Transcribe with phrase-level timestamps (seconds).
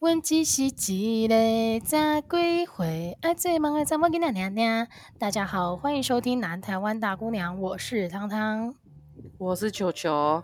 [0.00, 0.70] 问只是一
[1.28, 4.88] 个十几岁，爱做梦的查某囡仔娘娘。
[5.18, 8.74] 大家好，欢迎收听《南台湾大姑娘》，我是汤汤，
[9.36, 10.42] 我是球球。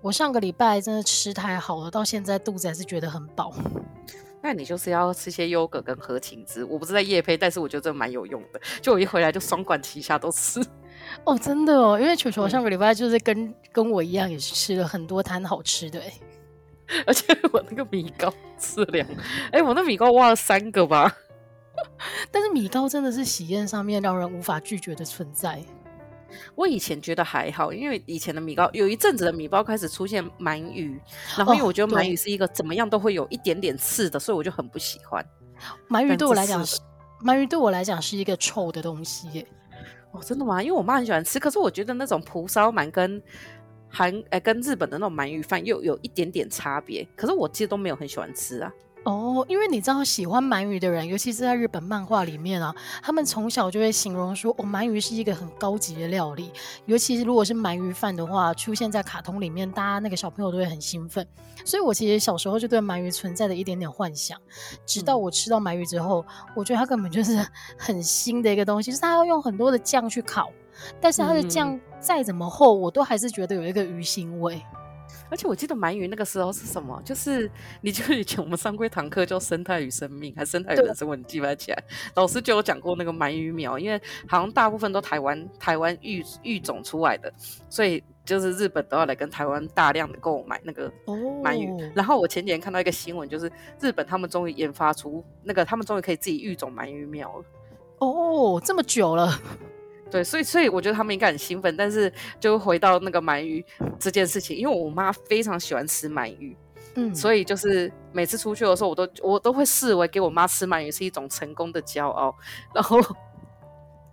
[0.00, 3.54] 我上个礼拜真的吃太好了，到现在肚子还是觉得很饱。
[4.42, 8.60] 那你就是要吃些优格跟和芹汁，我不是在夜配，但是我觉得这蛮有用的。
[8.82, 10.60] 就我一回来就双管齐下都吃。
[11.22, 16.02] 哦，真的哦，因为球球上个礼拜就是跟、嗯、跟我一样，也是吃了很多摊好吃的，
[17.06, 19.06] 而且我那个米糕吃两，
[19.52, 21.16] 哎，我那米糕挖了三个吧。
[22.30, 25.62] 但是米糕真的是喜宴上面让人无法拒绝的存在。
[26.54, 31.00] 我以前觉得还好，因为以前的米糕有一阵子的米糕开始出现鳗鱼，
[31.36, 35.24] 然后因为我觉得鳗鱼是一个怎么样都会有一点点刺的，所以我就很不喜欢。
[35.88, 36.78] 鳗鱼对我来讲是，
[37.24, 39.46] 鳗鱼对我来讲是一个臭的东西耶。
[40.10, 40.62] 哦，真的吗？
[40.62, 43.22] 因为我妈很喜欢吃，可是我觉得那种蒲烧鳗跟
[43.90, 48.72] 韩哎跟日本的那种鳗鱼饭又有一点点差别，可是我其实都没有很喜欢吃啊。
[49.08, 56.52] 哦，因为你知道喜欢鳗鱼的人，尤其是在日本漫画里面啊，他们从小就会形容说，哦，鳗鱼是一个很高级的料理。
[56.84, 61.26] 尤其是如果是鳗鱼饭的话，出现在卡通里面，大家那个小朋友都会很兴奋。
[61.64, 64.38] 所以我其实小时候就对鳗鱼存在的一点点幻想，
[64.84, 66.22] 直到我吃到鳗鱼之后，
[66.54, 67.34] 我觉得它根本就是
[67.78, 70.50] 很新的一个东西，就是它要用很多的酱去烤，
[71.00, 74.62] 但是它的酱再怎么厚，我都还是觉得有一个鱼腥味。
[75.30, 77.00] 而且我记得鳗鱼那个时候是什么？
[77.04, 81.08] 就是你就以前我们上过一堂课叫生态与生命，还是生态与人生？
[81.18, 81.84] 你记不起来？
[82.14, 87.32] 老师就有讲过那个鳗鱼苗，因为好像大部分都台湾台湾育育种出来的，
[87.68, 91.70] 所以就是日本都要来跟台湾大量的购买那个鳗鱼。
[91.70, 91.90] 哦。
[91.94, 97.44] 然后我前几天看到一个新闻，就是日本他们终于研发出那个，他们终于可以自己育种鳗鱼苗了。
[97.98, 99.40] 哦，这么久了。
[100.10, 103.64] 对，所以所以我觉得他们应该很兴奋，但是就回到那个鳗鱼
[103.98, 106.56] 这件事情，因为我妈非常喜欢吃鳗鱼，
[106.94, 112.34] 嗯，所以就是每次出去的时候，我都我都会视为给我妈吃鳗鱼是一种成功的骄傲，
[112.74, 113.00] 然后。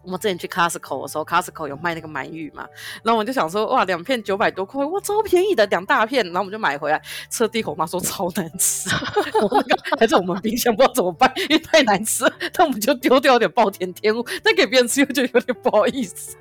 [0.06, 2.68] 我们之前去 Costco 的时候，Costco 有卖那个鳗鱼嘛，
[3.04, 8.88] 然后我就想说，哇，两片九百多块，哇，超便宜的，两大片，然后我们就买回来，吃了第一口，我妈说超难吃，
[9.42, 16.38] 我那个还在我们冰箱，不知道怎么办，因为太难吃了，那我们就丢掉点暴殄天物，但给别人吃又觉得有点不好意思。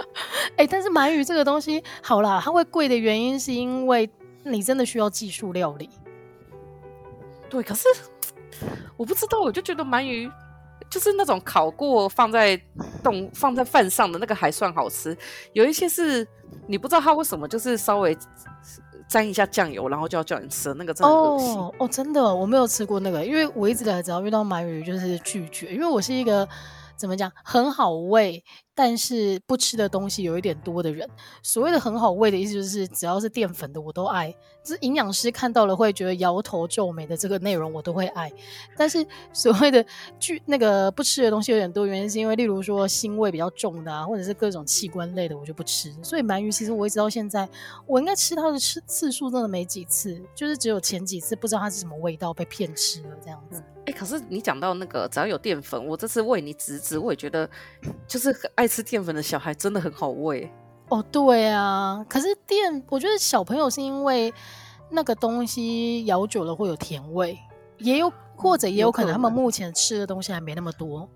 [0.56, 4.10] 哎、欸，但是鳗鱼这个东西，好啦，它会贵的原因是因为
[4.44, 5.88] 你真的需要技术料理。
[7.48, 7.84] 对，可是
[8.96, 10.30] 我不知道，我就觉得鳗鱼。
[10.88, 12.60] 就是那种烤过放在
[13.02, 15.16] 冻放在饭上的那个还算好吃，
[15.52, 16.26] 有一些是
[16.66, 18.16] 你不知道它为什么就是稍微
[19.08, 26.48] 沾一下酱油，然后就要叫你吃那个真的恶心哦哦，真的我没有吃过那个，因为我一直来只要遇到鳗鱼就是拒绝，因为我是一个
[26.96, 28.42] 怎么讲很好喂。
[28.78, 31.08] 但是不吃的东西有一点多的人，
[31.42, 34.30] 所谓的很好喂的意思就是只要是淀粉的我都爱，
[34.62, 38.30] 就是营养师看到了会觉得摇头皱眉的这个内容我都会爱。
[38.76, 39.82] 但是所谓的
[40.20, 45.90] 拒那个不吃的东西有点多，原因是因为例如说腥味比较重的啊，或者是各种器官类的我就不吃。
[46.02, 47.48] 所以鳗鱼其实我一直到现在，
[47.86, 53.62] 我应该吃它的次次数真的没几次，就是只有前几次不知道它是什么味道被骗吃了这样子。
[53.86, 57.48] 哎、可是你讲到那个只要有淀粉，我这次喂你侄子，我也觉得
[58.06, 58.65] 就是很爱。
[58.66, 60.50] 爱吃淀粉的小孩真的很好喂
[60.88, 64.34] 哦，对啊，可是淀，我觉得小朋友是因为
[64.90, 67.38] 那个东西咬久了会有甜味，
[67.78, 71.08] 也有或者也有可能他们目前吃的东西还没那么多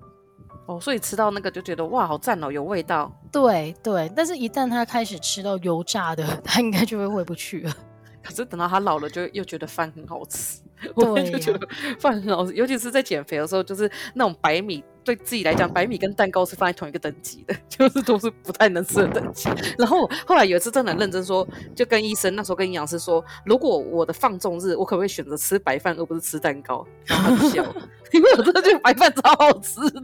[0.67, 3.11] 哦，所以吃到那个就觉得哇，好赞哦，有味道。
[3.33, 7.77] 对对，但是一旦他开始吃到油炸的， 他应该就会回不去了。
[8.23, 10.61] 可是等到他老了，就又觉得饭很好吃。
[10.95, 11.69] 我就觉得
[11.99, 14.85] 饭很好吃，尤其是在减肥的时候，就是那种白米。
[15.05, 19.49] 对自己来讲，白米跟蛋糕是放在同一个等级的， 就是都是不太能吃的等级。
[19.79, 26.87] 然后后来有一次真的很认真说，就跟医生那时候跟营养师说，如果我的放纵日，我可不可以选择吃白饭而不是吃蛋糕？
[27.07, 27.65] 然后他笑，
[28.13, 30.03] 因为我真的觉得白饭超好吃的，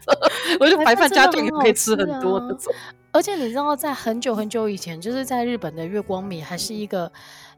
[0.61, 2.73] 我觉得白饭加酱也可以吃很多那种。
[3.13, 7.11] 而且你知道，在很久很久以前，就是在日本的月光米还是一个。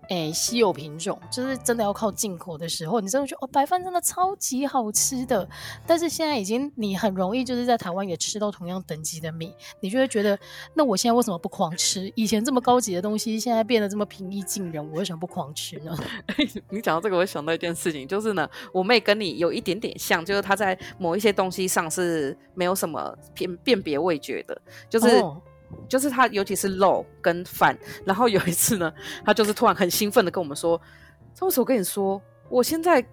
[0.09, 5.47] 哎，稀有品种，就是真的要靠进口的时候，你真的觉得哦，白饭真的超级好吃的。
[5.87, 10.39] 但是现在已经，你很容易就是在台湾也吃到同样等级的米，你就会觉得，
[10.75, 12.11] 那我现在为什么不狂吃？
[12.15, 15.95] 以前这么高级的东西，现在变得这么平易近人，我为什么不狂吃呢？
[16.71, 25.19] 你讲到这个，我想到一件事情，就是呢，我妹跟你有一点点像，就是她在某一些东西上是没有什么辨辨别味觉的，就是。
[25.19, 25.43] 哦
[25.89, 27.77] 就是他，尤其是肉跟饭。
[28.05, 28.93] 然后有一次呢，
[29.25, 30.81] 他就是突然很兴奋的跟我们说
[31.35, 33.05] ：“这时我跟你说，我现在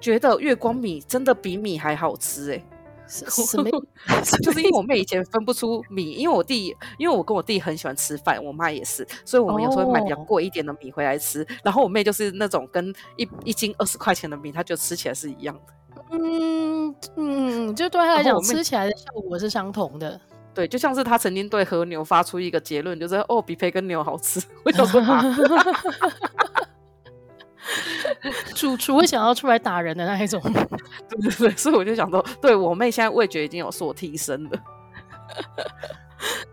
[0.00, 2.64] 觉得月光米真的比米还好吃。”哎，
[3.06, 3.70] 什么？
[4.42, 11.40] 就是因为我妹以前分不出米，因为我弟，因为我跟我弟很喜欢吃饭，我妈也是，所以我们有时候会买比较贵一点的米回来吃。
[11.40, 11.48] Oh.
[11.64, 15.74] 然后我妹就是那种跟一一斤二十块钱的米，她就吃起来是一样的。
[16.12, 20.18] 嗯嗯，就对她来讲，吃起来的效果是相同的。
[20.54, 24.40] 对，就像是他曾经对和牛发出一个结论，就是哦，比培根牛好吃。
[24.64, 25.22] 我想说啊。
[28.54, 30.40] 主厨会想要出来打人的那一种，
[31.08, 34.50] 对对对，所以我就想说，对我妹现在味觉已经有所提升了。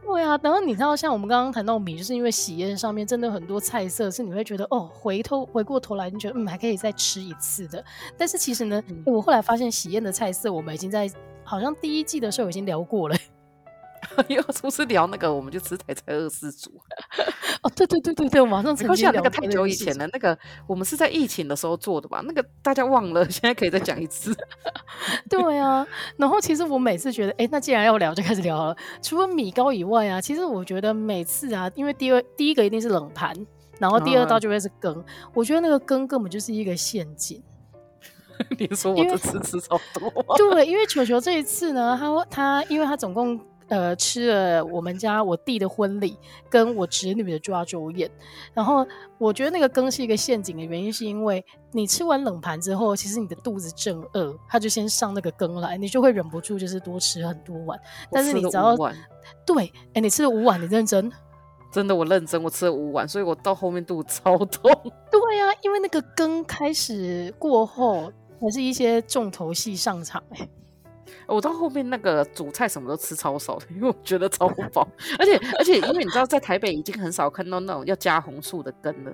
[0.03, 7.83] 对啊，然后你知道，像我们刚刚谈到米，就是因为喜宴上面真的很多菜色是你会觉得哦，回头回过头来你觉得嗯还可以再吃一次的。
[8.17, 11.09] 但是其实呢，嗯、我后来发现喜宴的菜色我们已经在
[11.43, 13.15] 好像第一季的时候已经聊过了。
[14.27, 16.71] 因为是聊那个，我们就吃台菜二四组。
[17.61, 22.21] 哦，对对对对对，我马上曾经聊那个太久以前了那个，我们是在疫情的时候做的吧？
[22.25, 24.35] 那个大家忘了， 现在可以再讲一次。
[25.29, 25.85] 对啊，
[26.17, 28.75] 然后其实我每次觉得，哎，那既然要聊，就开始聊了。
[29.01, 33.35] 除了米糕以外啊，其实我觉得每次啊，因为第二第一个一定是冷盘，
[33.79, 34.93] 然后第二道就会是羹。
[34.97, 37.41] 嗯、我觉得那个羹根本就是一个陷阱。
[38.57, 40.35] 你说我这次吃超多？
[40.35, 43.39] 对，因为球球这一次呢，他他因为他总共。
[43.71, 46.17] 呃，吃了我们家我弟的婚礼，
[46.49, 48.11] 跟我侄女的抓周宴，
[48.53, 48.85] 然后
[49.17, 51.41] 我觉得那个羹是一个陷阱的原因，是因为
[51.71, 57.79] 你吃完冷盘之后，其实你的肚子正饿，他就先上那个羹来，你就会忍不住就是多吃很多碗。
[58.11, 58.75] 但是你只要
[59.45, 61.09] 对，哎、欸，你吃了五碗，你认真？
[61.71, 64.69] 真的，我认真，我吃了五碗，所以我到后面肚子超痛。
[65.09, 70.49] 对呀、啊，因为那个羹开始过后，还是一些重头戏上场、欸
[71.33, 74.87] 我到后面那个主菜什么都吃超少的，因为我觉得超不饱，
[75.17, 79.11] 而且而且因为你知道在台北已经很少看到那种要加红醋的根了，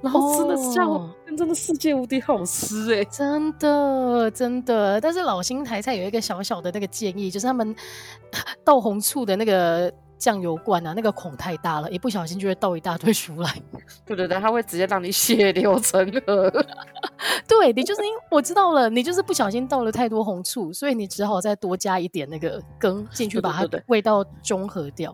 [0.00, 5.00] 然后真的下午真的世界无敌好吃哎、欸，真的真的。
[5.00, 7.74] 但是老新台菜有一个小小的那个建议，就是他们
[8.64, 9.92] 倒红醋的那个。
[10.22, 13.52] 酱油罐啊，那个孔太大了，一不小心就会倒一大堆出来。
[14.06, 16.48] 对对对，它会直接让你血流成河。
[17.48, 25.10] 对，你就是因为我知道了，你就是不小心倒了太多红醋，所以你只好再多加一点那个羹进去，把它的味道中和掉。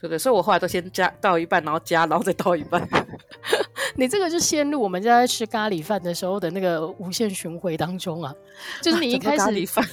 [0.00, 2.88] 对，对对，所以我后来都先加倒一半，然后加，然后再倒一半。
[3.96, 8.32] 你这个就陷入我们家在吃咖喱饭的时候的那个无限循环当中啊，
[8.80, 9.38] 就是你一开始。
[9.38, 9.84] 咖喱饭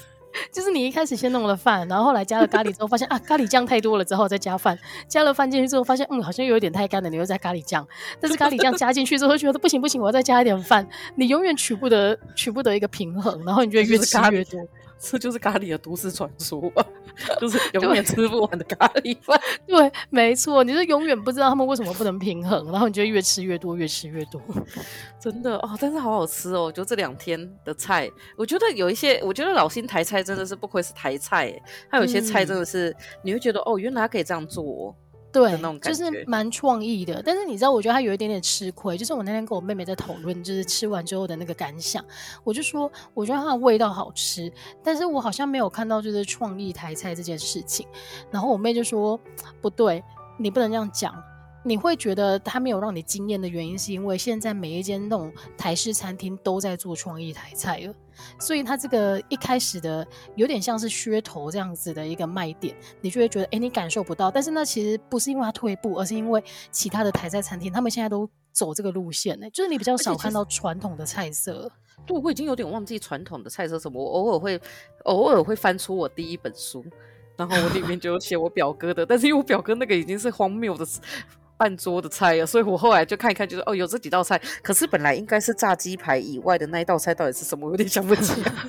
[0.52, 4.78] 就是你一开始先弄了饭，然后后来加了咖喱之后，发现啊咖喱酱太多了，之后再加饭，
[5.08, 7.88] 加了饭进去之后，发现嗯好像又有点太干了，你又加咖喱酱，
[8.20, 14.60] 但是咖喱酱加进去之后，觉得不行不行，我要再加一点饭，你永远取不得取不得一个平衡，然后你就越吃越多。
[14.98, 16.72] 这就是咖喱的都市传说，
[17.40, 19.40] 就是永远吃不完的咖喱饭。
[19.68, 24.42] 对，没错，你是永远不知道他们为什么不能平衡，然后你就越吃越多，越吃越多。
[25.20, 26.72] 真的哦，但是好好吃哦！
[26.72, 31.54] 就这两天的菜，我觉得有一些，我觉得老新台菜真的是不愧是台菜，
[31.90, 34.96] 它有些菜真的是、嗯、你会觉得哦，原来它可以这样做、哦。
[35.36, 38.98] 对，就是蛮创意的，但是你知道，我觉得他有一点点吃亏。
[38.98, 42.02] 就是我那天跟我妹妹在讨论，就是吃完之后的那个感想，
[42.46, 44.50] 我就说，我觉得它的味道好吃，
[44.82, 47.86] 但是我好像没有看到就是创意台菜这件事情。
[48.32, 49.20] 然后我妹就说，
[49.62, 50.02] 不对，
[50.38, 51.14] 你不能这样讲。
[51.68, 57.94] 你会觉得它没有让你惊艳的原因，是因为现在每一间那种台式餐厅都在做创意台菜了，
[58.40, 64.30] 所以它这个一开始的有点像是噱头这样子的一个卖点，你就会觉得，哎，你感受不到。
[64.30, 71.72] 但是那其实不是因为它退步，而是因为其他的台菜餐厅他们现在都走这个路线呢，就是你比较少看到传统的菜色。
[72.06, 74.62] 对，我已经有点忘记传统的菜色什么，我偶尔会
[75.06, 76.86] 偶尔会翻出我第一本书，
[77.36, 80.86] 然后我里面就有写我表哥的，但是因为我表哥那个已经是荒谬的。
[81.58, 88.52] 半桌的菜啊，所以我后来就看一看，就是哦，有这几道菜，可是本来应该是炸鸡排以外的那一道菜到底是什么，我有点想不起来。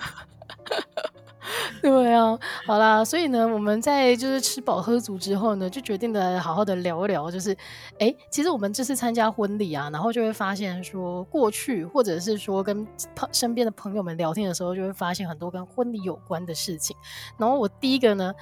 [1.83, 7.57] 对啊，好啦，所以呢，我们在就是吃饱喝足之后呢，就决定的好好的聊一聊，就是
[7.99, 16.97] 哎，其实我们这次参加婚礼啊，然后就会发现说，过去或者是说跟朋身边的朋友们聊天的时候，就会发现很多跟婚礼有关的事情。
[17.37, 18.35] 然后我第一个呢。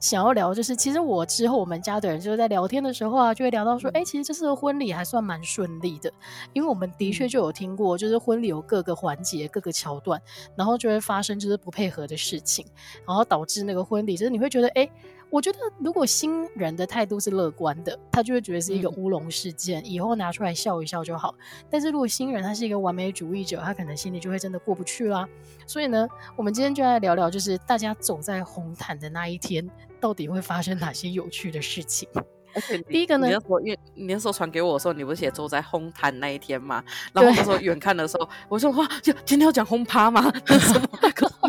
[0.00, 6.12] 想要聊就是，其实我之后我们家的人就是在聊天的时候啊，就会聊到说，哎、欸，其实这次的婚礼还算蛮顺利的，
[6.52, 10.20] 因为我们的确就有听过，就是婚礼有各个环节、各个桥段，
[10.54, 12.64] 然后就会发生就是不配合的事情，
[13.06, 14.92] 然后导致那个婚礼，就是你会觉得，哎、欸。
[15.30, 21.34] 我觉得，如果新人的态度是乐观的，他就会觉得是一个乌龙事件，嗯，以后拿出来笑一笑就好。
[21.68, 25.28] 但是如果新人他是一个完美主义者，他可能心里就会真的过不去啦。
[25.66, 32.08] 所以呢，我们今天就来聊聊，就是大家走在红毯的那一天，到底会发生哪些有趣的事情。
[32.54, 36.82] 而且第一个呢，你那时候因为你那时候传给我的时候，你不是写走在红毯那一天嘛？
[37.12, 40.22] 然后那时候 远看的时候，我说哇，就今天要讲轰趴吗？
[40.46, 40.88] 什么？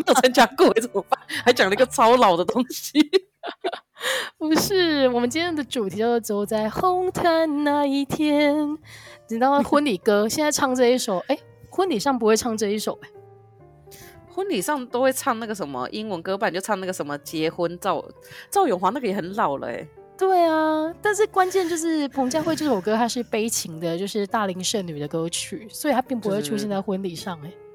[0.06, 1.18] 有参加过，怎么办？
[1.44, 3.00] 还讲了一个超老的东西。
[4.38, 8.54] 不是，我们今天的主题叫做“走在红毯那一天”。
[9.28, 9.62] 你知道吗？
[9.62, 13.08] 婚礼歌现在唱这一首，哎、欸，婚礼上不会唱这一首、欸，
[14.32, 18.04] 婚礼上都会唱那个什么英文歌，不然就唱那个什么结婚赵
[18.50, 19.88] 赵永华那个也很老了、欸，哎。
[20.16, 27.46] 对啊，但是关键就是彭佳慧这首歌，它是悲情的，就是大龄剩女的歌曲，所以它并不会出现在婚礼上、欸。
[27.46, 27.69] 哎、就是，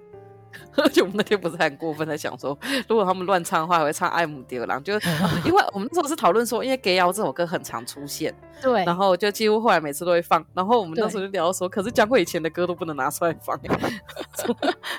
[0.77, 2.57] 而且我们那天不是很过分的想说，
[2.87, 4.93] 如果他们乱唱的话，还会唱《爱慕蝶郎》，就
[5.45, 13.59] 因为我们那时候是讨论说，因为《给瑶》这首歌很常出现， 对，然后就几乎后来每次都会放，然后我们那时候就聊说，可是江蕙以前的歌都不能拿出来放，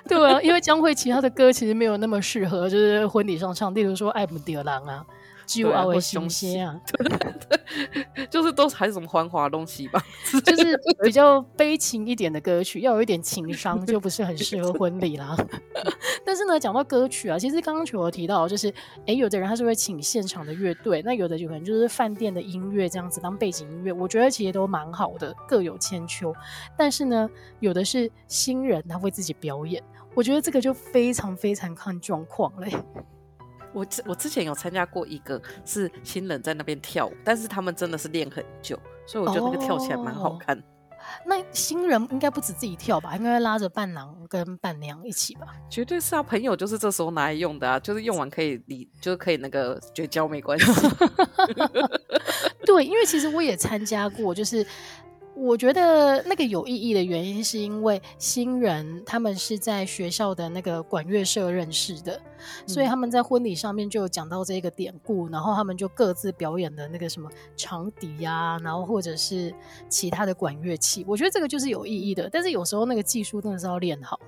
[0.09, 5.05] 对啊，因为江蕙其他的歌其实没有那么适合，就是婚礼上唱，例如说《爱慕蝶郎》啊。
[5.47, 7.33] 就啊，会雄心啊，对对
[8.15, 10.03] 对， 就是都还是什么繁华东西吧，
[10.45, 15.37] 就是比较悲情一点的歌曲，要有一点情商，就不是很适合婚礼啦。
[16.26, 18.69] 但是呢，讲到歌曲啊，其实刚刚球有提到，就是
[19.00, 26.35] 哎、欸，有的人他是会请现场的乐队，那有的有可能就是饭店的音乐这样子当背景音乐，我觉得其实都蛮好的，各有千秋。
[26.76, 29.83] 但是呢，有的是新人他会自己表演，
[30.15, 32.73] 我觉得这个就非常非常看状况嘞。
[33.76, 40.59] 我之我之前有参加过一个是新人在那边跳舞，但是他们真的是练很久，所以我觉得那个跳起来蛮好看。
[40.59, 40.62] 哦。
[41.26, 43.14] 那新人应该不止自己跳吧？
[43.16, 45.49] 应该会拉着伴郎跟伴娘一起吧？
[45.68, 50.66] 绝对是啊，朋友就是这时候拿来用的啊，就是用完可以离，就是可以那个绝交没关系。
[52.64, 54.66] 对，因为其实我也参加过，就是。
[55.37, 62.19] 我觉得那个有意义的原因，是因为新人他们是在学校的那个管乐社认识的，
[62.64, 69.55] 嗯，所以他们在婚礼上面就有讲到这个典故，然后他们就各自表演的那个什么长笛呀，然后或者是
[69.90, 71.05] 其他的管乐器。
[71.07, 74.19] 我觉得这个就是有意义的，但是有时候那个技术真的是要练好。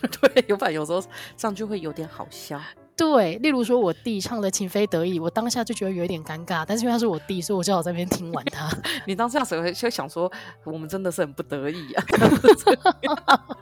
[0.00, 1.02] 对，有反有时候
[1.36, 2.58] 上去会有点好笑。
[3.02, 8.70] 对，例如说我弟唱的情非得已，我当下就觉得有一点尴尬，但是因为他是我弟，所以我只好在那边听完他。
[9.06, 10.30] 你当下时候就想说，
[10.62, 12.04] 我们真的是很不得已啊，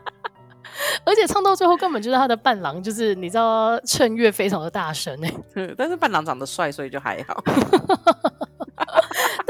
[1.07, 7.43] 而且唱到最后根本就是他的伴郎，就是你知道趁月非常的大声 哎，但是伴郎长得帅，所以就还好。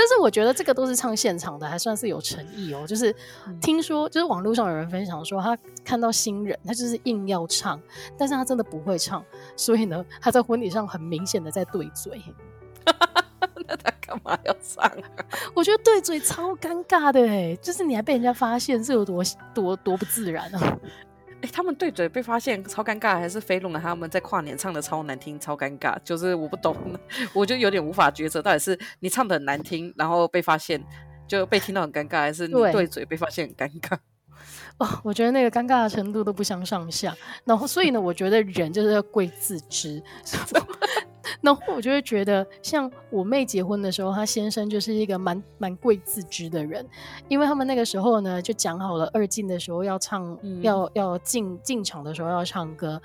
[0.01, 2.87] 但是我觉得这个都是唱现场的，还算是有诚意哦。
[2.87, 3.15] 就是
[3.61, 5.55] 听说，就是网络上有人分享说，他
[5.85, 7.79] 看到新人，他就是硬要唱，
[8.17, 9.23] 但是他真的不会唱，
[9.57, 12.19] 所以呢，他在婚礼上很明显的在对嘴。
[13.69, 15.05] 那他干嘛要唱啊？
[15.55, 20.79] 我觉得对嘴超尴尬的哎，就是你还被人家发现，是有多多多不自然啊。
[21.43, 23.81] 哎、他们对嘴被发现超尴尬，还是飞龙的？
[23.81, 25.97] 他们在跨年唱的超难听，超尴尬。
[26.05, 26.77] 就是我不懂，
[27.33, 30.83] 我就有点无法抉择，到底是你唱的很难听，然后被发现
[31.27, 33.97] 就被听到很尴尬，还是你对嘴被发现很尴尬？
[34.79, 37.15] 哦，我觉得那个尴尬的程度都不相上下。
[37.45, 40.03] 然后，所以呢，我觉得人就是要贵自知。
[41.41, 46.87] 然后我就会觉得，像我妹结婚的时候，她先生就是一个蛮蛮贵自知的人，
[47.29, 53.01] 因为他们那个时候呢，就讲好了二进的时候要唱，嗯、要要进进场的时候要唱歌，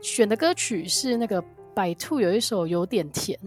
[0.00, 1.42] 选的歌曲是那个
[1.74, 3.38] 百兔有一首有点甜。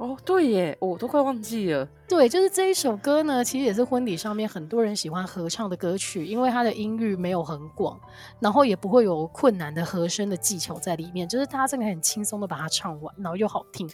[0.00, 1.86] 哦，对耶，我都快忘记了。
[2.08, 8.00] 对，就是这一首歌呢，其实也是婚礼上面很多人喜欢合唱的歌曲，因为它的音域没有很广，
[8.40, 13.86] 然后也不会有困难的和声的技巧在里面，就是大家真的很轻松的把它唱完，然后又好听。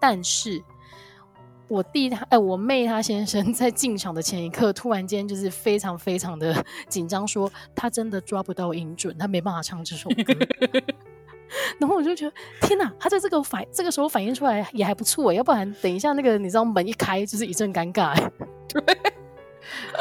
[0.00, 0.62] 但是
[1.68, 10.34] 我弟他，哎，我妹他先生在进场的前一刻，突然间就是非常非常的 紧张，说他真的抓不到音准，他没办法唱这首歌。
[11.78, 18.14] 然后我就觉得天哪，他在这个反这个时候反应出来也还不错，要不然等一下那个你知道门一开就是一阵尴尬。
[18.68, 18.82] 对，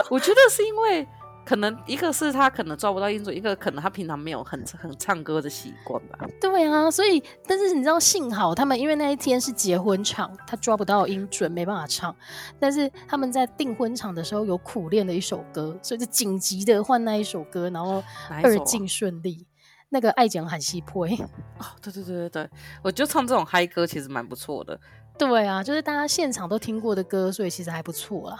[0.09, 1.07] 我觉得是因为
[1.43, 6.19] 可能一个是他可能抓不到音准，一个可能他平常没有很很唱歌的习惯吧。
[6.39, 12.15] 对啊，所以但是你知道幸好他们因为那一天是结婚场，他抓不到音准没办法唱，
[12.59, 18.03] 但是他们在订婚场的时候有苦练的一首歌，所以就紧急的换那一首歌，然后
[18.43, 19.47] 二进顺利。
[19.89, 21.05] 那个爱讲很西坡
[21.57, 22.49] 哦，对对对对对，
[22.83, 24.79] 我就唱这种嗨歌其实蛮不错的。
[25.17, 28.39] 对啊，就是大家现场都听过的歌，所以其实还不错啦。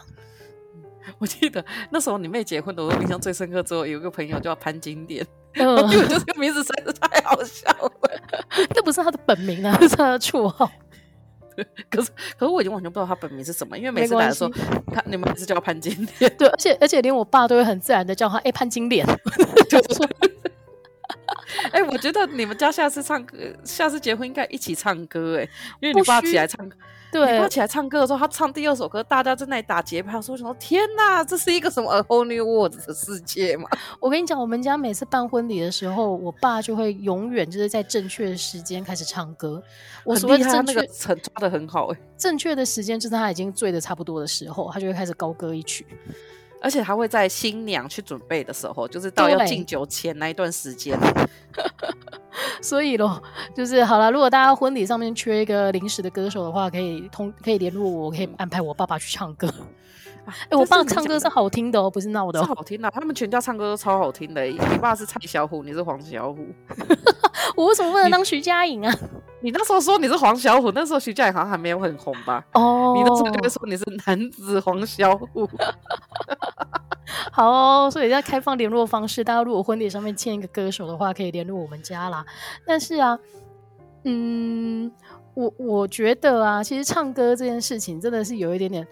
[1.18, 3.64] 我记得那时候你妹结婚的，我印象最深刻。
[3.64, 5.26] 之后有一个朋友叫潘金莲，
[5.58, 7.92] 嗯，因为这个名字实在是太好笑了。
[8.76, 10.72] 那不是他的本名啊，是他的绰号。
[11.90, 14.52] 可是可是我已经完全不知道他本名是什么，因为每次来的时候，
[14.94, 16.38] 他你们还是叫潘金莲。
[16.38, 19.06] 对，而且而且连我爸都会很自然的叫他哎、欸、潘金莲，
[19.68, 20.08] 就说。
[21.72, 26.76] 哎、欸，我觉得你们家下次唱歌，下次结婚应该一起唱歌哎，因为你爸起来唱歌，
[27.12, 30.54] 对，他起来唱歌的时候，他唱第二首歌，大家在那里打节拍，我说什么？
[30.60, 33.68] 天哪，这是一个什么 A whole new world 的世界嘛？
[34.00, 39.62] 我跟你讲，我们家每次办婚礼的时候，我爸就会永远就是在正确的时间开始唱歌。
[40.04, 42.04] 我所谓正确，那个很抓的很好哎、欸。
[42.18, 45.86] 正确的时间就是他已经醉的差不多的时候，他就会开始高歌一曲。
[46.62, 50.98] 而且他会在新娘去准备的时候，就是到要敬酒前那一段时间。
[52.62, 53.22] 所以咯，
[53.56, 54.12] 就是好了。
[54.12, 59.48] 如果大家婚礼上面缺一个临时的歌手的话，可以通可以联络我，我可以安排我爸爸去唱歌。
[60.26, 62.92] 哎、欸，我爸唱歌是好听的哦，不是闹的、哦，是好听的。
[62.92, 64.44] 他们全家唱歌都超好听的。
[64.46, 66.48] 你爸是蔡小虎，你是黄小虎。
[67.56, 68.94] 我为什么不能当徐佳莹啊
[69.42, 69.52] 你？
[69.52, 72.44] 那时候说你是黄小虎，那时候徐佳莹好像还没有很红吧？
[72.54, 75.50] 哦，你那时候就会说你是男子黄小虎。
[77.32, 82.26] 好哦，所以要开放联络方式，大家如果婚礼上面签一个歌手的话，可以联络我们家啦。
[82.66, 83.18] 但是啊，
[84.04, 84.92] 嗯，
[85.34, 88.88] 我我觉得啊，其实唱歌这件事情真的是有一点点，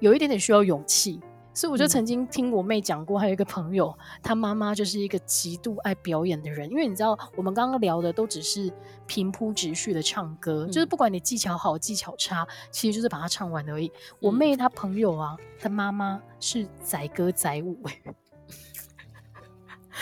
[0.00, 1.20] 有一点点需要勇气。
[1.52, 6.70] 所以我就曾经听我妹讲过，还有一个朋友，她妈妈就是一个极度爱表演的人。
[6.70, 8.72] 因为你知道，我们刚刚聊的都只是
[9.06, 13.90] 平铺直叙的唱歌，就是不管你技巧好技巧差，其实就是把它唱完而已。
[14.20, 18.14] 我妹她朋友啊，她妈妈是载歌载舞哎。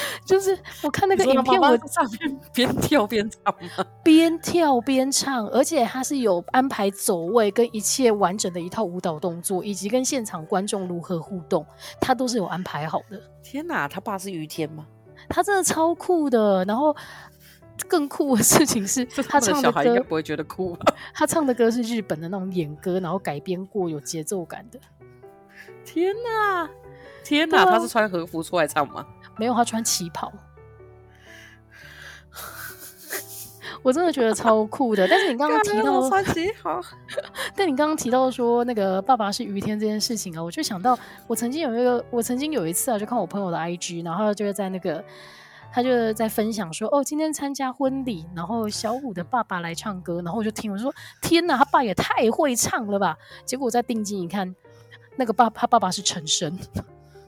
[0.24, 3.54] 就是我看那个影片，我在上面边跳边唱，
[4.02, 11.64] 边跳边唱，而且他是有安排走位跟一切完整的一套舞蹈动作，以及跟现场观众如何互动，
[12.00, 13.20] 他都是有安排好的。
[13.42, 14.86] 天哪，他爸是于天吗？
[15.28, 16.64] 他真的超酷的。
[16.64, 16.94] 然后
[17.86, 20.94] 更酷的事情是他唱的歌，应该不会觉得酷吧？
[21.14, 24.78] 他唱的歌是日本的那种演歌，然后改编过有节奏感的。
[25.84, 26.68] 天哪，
[27.24, 29.06] 天哪，他是穿和服出来唱吗？
[29.38, 30.32] 没有，他穿旗袍，
[33.82, 35.06] 我真的觉得超酷的。
[35.08, 36.80] 但是你刚刚提到穿旗袍，
[37.54, 45.04] 但你刚刚提到说那个爸爸是于天这件事情啊，我就想到我曾经有一个，我曾经有一次啊，就看我朋友的 IG，然后就是在那个
[45.72, 50.92] 他就在分享说，哦，今天参加婚礼，然后小五的爸爸来唱歌，然后我就听，我就说
[51.22, 53.16] 天哪，他爸也太会唱了吧！
[53.44, 54.54] 结果我再定睛一看，
[55.16, 56.52] 那个爸他爸爸是陈昇。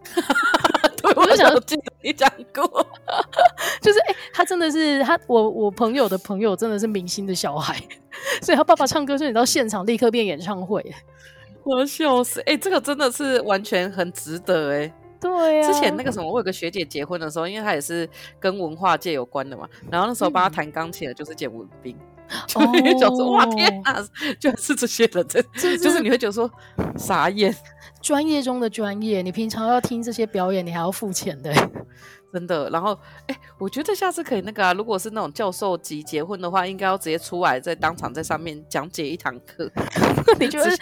[1.16, 2.86] 我就想记得你讲过，
[3.80, 7.76] 就是哎、欸，他真的是他，我我朋友的朋友真的是明星的小孩，
[8.42, 10.84] 所以他爸爸唱歌，所以你到现场立刻变演唱会，
[11.64, 12.40] 我笑死！
[12.40, 14.92] 哎、欸，这个真的是完全很值得哎。
[15.20, 21.94] 对啊，之前那个什么，我有个学姐结婚的时候，因为她也是跟文化界有关的嘛，然后那时候帮她弹钢琴的就是简文彬，
[22.46, 24.02] 就会觉得说哇天哪，
[24.38, 26.50] 居然是这些人，这就是你会觉得说
[26.96, 27.54] 傻眼。
[28.00, 31.52] 专业中的专业，你平常要听这些表演，你还要付钱的，
[32.32, 32.70] 真的。
[32.70, 39.70] 然后，哎、欸，我觉得下次可以那个啊，如果是那种教授级结婚的话，应该要直接出来，在当场在上面讲解一堂课。
[40.40, 40.76] 你觉得直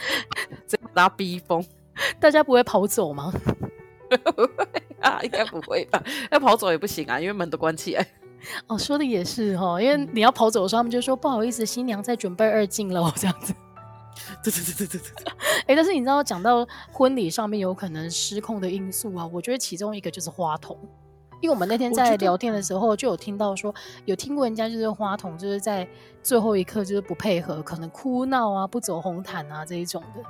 [0.68, 1.64] 接把他逼疯，
[2.20, 3.32] 大家不会跑走吗？
[5.00, 6.00] 啊，应该不会吧？
[6.30, 8.06] 要跑走也不行啊，因为门都关起来。
[8.66, 13.54] 哦，说的也是哈，因为你要跑走的时候，他们就说不好意思，新娘在准备二进了，这样子。
[14.42, 15.32] 对对对对对对，
[15.66, 20.76] 哎， 但是你知道，讲到婚礼上面有可能失控的因素啊，我觉得其中一个就是花童，
[21.40, 23.74] 因为我们那天在聊天的时候就有听到说，
[24.06, 25.86] 有听过人家就是花童就是在
[26.22, 30.22] 最后一刻就是不配合，可能哭闹啊、不走红毯啊这一种的。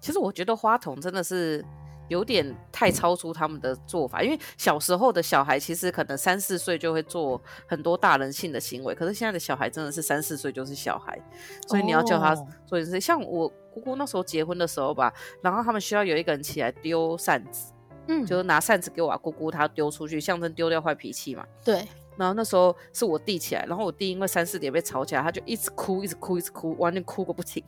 [0.00, 1.64] 其实我觉得花童真的是。
[2.08, 11.18] 有点太超出他们的做法，因为小时候的小孩其实可能三四岁就会做很多大人性的行为，可是现在的小孩真的是三四岁就是小孩，
[11.66, 12.34] 所以你要叫他
[12.66, 13.00] 做一些。
[13.00, 17.72] 像我姑姑那时候结婚的时候吧，然后他们需要有一个人起来丢扇子，
[18.08, 21.44] 嗯，就是拿扇子给我姑姑，她丢出去，象征丢掉坏脾气嘛。
[21.64, 21.86] 对。
[22.16, 27.60] 然后那时候是我弟起来，然后我弟因为三四点被吵起来，他就一直哭，一直哭，一直哭，完全哭个不停。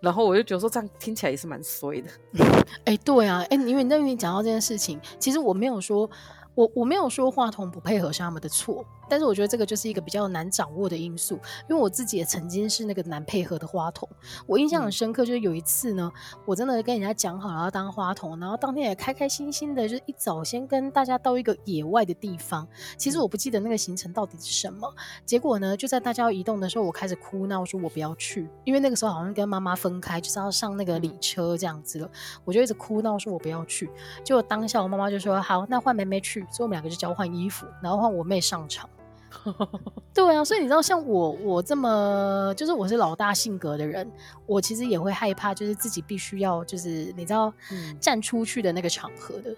[0.00, 2.10] 然后我就觉得说这样听起来也是蛮衰的，
[2.84, 6.08] 哎、对啊，哎，因为那你讲到这件事情，其实我没有说。
[6.56, 11.34] 我我没有说话筒不配合是他们的错，但是我觉得这个就是一个比较难掌握的因素，
[11.68, 14.08] 因为我自己也曾经是那个难配合的花童。
[14.46, 16.10] 我印象很深刻，就是有一次呢，
[16.46, 22.66] 我真的跟人家讲好了要当花童，然后当天也开开心心的，就是一早先跟大家到一个野外的地方。
[22.96, 24.88] 其实我不记得那个行程到底是什么，
[25.26, 32.10] 结果呢，就在大家要移动的时候，我开始哭闹，说我不要去，因为那个时候好像跟妈妈分开，就是要上那个礼车这样子了。
[32.44, 33.90] 我就一直哭闹，说我不要去。
[34.22, 38.88] 结果当下我妈妈就说：“好，那换妹妹去。”所以我们两个就交换衣服，然后换我妹上场。
[40.12, 44.10] 对啊，所以你知道，像我我这么就是我是老大性格的人，
[44.46, 49.54] 我其实也会害怕，就是自己必须要就是你知道、嗯、站出去的那个场合的。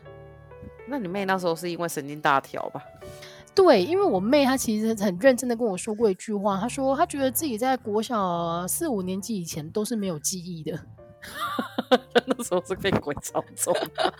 [0.86, 2.82] 那你妹那时候是因为神经大条吧？
[3.54, 10.78] 对，因为我妹她其实很认真的跟我说过一句话，她说她觉得自己在国小四五年级以前都是没有记忆的。
[12.26, 13.74] 那时候是被鬼操纵，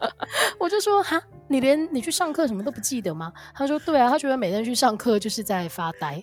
[0.59, 3.33] 我就说哈，你连你去上课什么都不记得吗？
[3.55, 6.23] 他说对啊，他觉得每天去上课就是在发呆，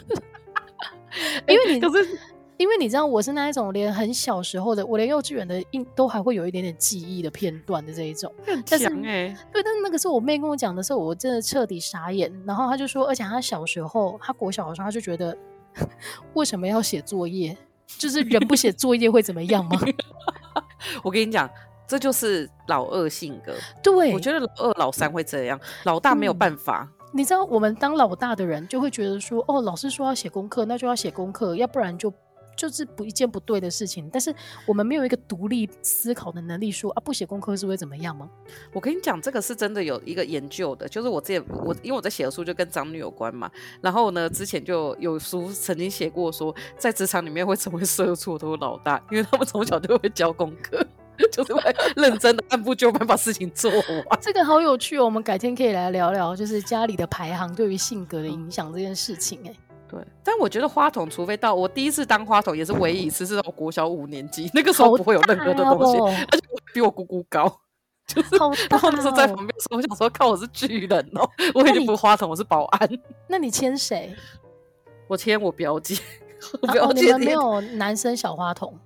[1.46, 2.18] 因为你、欸、可是
[2.56, 12.30] 因为你知道我是那一种连很小时候的，我连幼稚园的印都还会有一点点记忆的片段的这一种，很强哎、欸，对，但是那个时候我妹跟我讲的时候，我真的彻底傻眼。
[12.44, 15.34] 然后他就说，而且他小时候，他国小的时候，他就觉得
[16.34, 17.56] 为什么要写作业？
[17.98, 19.80] 就是人不写作业会怎么样吗？
[21.02, 21.48] 我跟你讲，
[21.86, 23.52] 这就是老二性格。
[23.82, 26.88] 对，我觉得老二、老三会这样，老大没有办法。
[26.88, 32.12] 嗯，你知道，我们当老大的人就会觉得说，哦，老师说要写功课，那就要写功课，要不然就。
[32.56, 34.34] 就是不一件不对的事情，但是
[34.66, 38.28] 我们没有一个独立思考的能力说，说啊，不写功课是会怎么样吗？
[38.72, 50.86] 我跟你讲，这个是真的有一个研究的，就是我之前我因为我在写的书就跟长女有关嘛，然后呢，之前就有书曾经写过说，在职场里面会成为社畜都老大，因为他们从小就会教功课，
[51.32, 54.20] 就是会认真的按部就班把事情做完。
[54.20, 59.54] 这个好有趣哦，我们改天可以来聊聊，就是家里的排行对于性格的影响这件事情，哎。
[59.90, 67.60] 对，但我觉得花筒，除非到我第一次当花筒，也是唯一一次，是到国小五年级，那个时候不会有任何的东西，哦、而且比我姑姑高，
[68.06, 72.88] 就是，哦、然后那时候在旁边说，我想说，看我是巨人哦，我已经不是花筒，我是保安。
[73.26, 74.14] 那你牵谁？
[75.08, 75.96] 我牵我表姐，
[76.62, 78.78] 我表姐、没有男生小花童？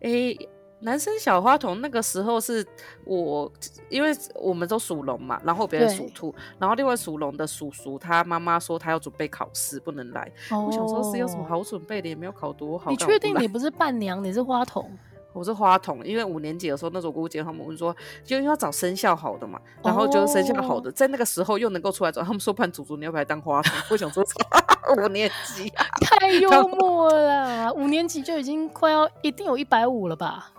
[0.00, 0.38] 诶。
[0.86, 2.64] 男生小花童那个时候是
[3.04, 3.50] 我，
[3.88, 10.30] 因为我们都属龙嘛，然后别人属兔，然后另外属龙的叔叔，他妈妈说他要准备考试，不能来。
[10.52, 12.88] 哦、我想说是有什么好准备的，也没有考多好。
[12.88, 14.88] 你确定你不是伴娘，你是花童？
[15.32, 17.94] 我是花童，因为五年级的时候，那时候姑姑姐他们说，
[18.24, 23.72] 就因为要找生肖好的嘛，然后就是生肖好的，哦、在那个时候又能够出来找，他们说盼祖祖你要不要来当花童？
[23.90, 24.24] 我想说
[24.96, 30.52] 五年级、啊、 太幽默了，五年级就已经快要一定有一百五了吧？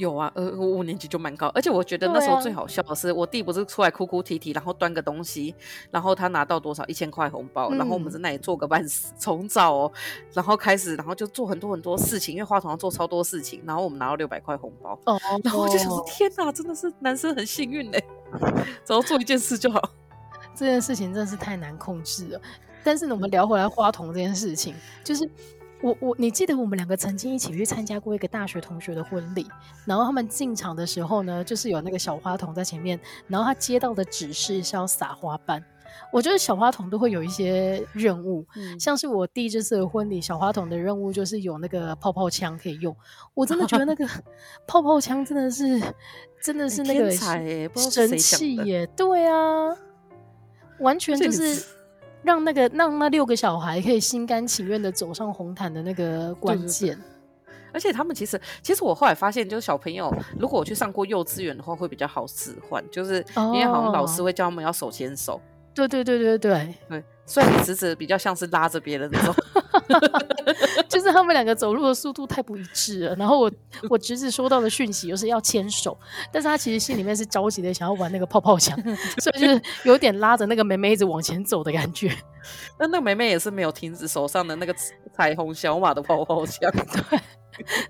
[0.00, 5.54] 有啊，呃，我五年级就蛮高，而且我觉得那时候最好笑的是，啊、我弟不是出来哭哭啼啼，然后端个东西，
[5.90, 6.82] 然后他拿到多少？
[6.86, 9.92] 一千块红包，嗯、然后我们在那里做个半死， 从早哦，
[10.32, 18.02] 然后开始，然后就做很多很多事情，因为花童要做超多事情，然后我们拿到六百块红包，哦，然后我就想说，天哪，真的是男生很幸运嘞，
[18.84, 19.80] 只要做一件事就好，
[20.54, 22.40] 这件事情真的是太难控制了。
[22.82, 25.30] 但是呢，我们聊回来花童这件事情，就是。
[25.82, 29.46] 我我你记得我们两个曾经一起去参加过一个大学同学的婚礼，
[29.86, 35.64] 然后他们进场的时候呢，就是有那个小花童在前面，然后他接到的指示是要撒花瓣。
[36.12, 42.94] 我觉得小花童都会有一些任务，嗯、像是我第一次的婚礼，小花童的任务就是有那个泡泡枪可以用。
[43.34, 44.06] 我真的觉得那个
[44.68, 45.80] 泡泡枪真的是
[46.42, 48.86] 真的是那个神器耶！
[48.88, 49.76] 对啊，
[50.78, 51.79] 完全就是。
[52.22, 56.98] 让那个让那六个小孩可以心甘情愿的走上红毯的那个关键，
[57.72, 65.34] 而且他们其实，其实我后来发现，就是小朋友如果我去上过幼稚园的话，会比较好使唤，就是因为好像老师会教他们要手牵手。
[65.34, 65.40] 哦、
[65.74, 67.04] 对对对对对对。
[67.24, 69.32] 所以你侄子比较像是拉着别人走，
[70.88, 73.14] 就是他们两个走路的速度太不一致了。
[73.16, 73.50] 然后我
[73.90, 75.96] 我侄子收到的讯息就是要牵手，
[76.32, 78.80] 但是他其实心里面是着急的，想要玩那个泡泡枪，
[79.18, 82.10] 所以就是有点拉着那个妹妹一直往前走的感觉。
[82.78, 84.74] 那那个妹妹也是没有停止手上的那个
[85.14, 87.20] 彩虹小马的泡泡枪，对。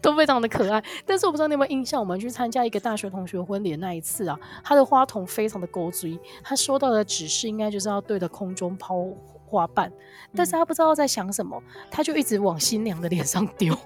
[0.03, 9.07] 都非常的可爱，但是我不知道你有没有印象，我们去参加一个大学同学婚礼的那一次啊，他的花筒非常的古锥，他收到的指示应该就是要对着空中抛
[9.51, 9.93] 花瓣，
[10.35, 11.61] 但是他不知道在想什么，
[11.91, 13.77] 他就一直往新娘的脸上丢。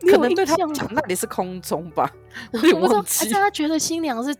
[0.00, 2.10] 可能对他讲那里是空中吧，
[2.52, 3.20] 我有点忘记。
[3.20, 4.34] 还是他觉得新娘是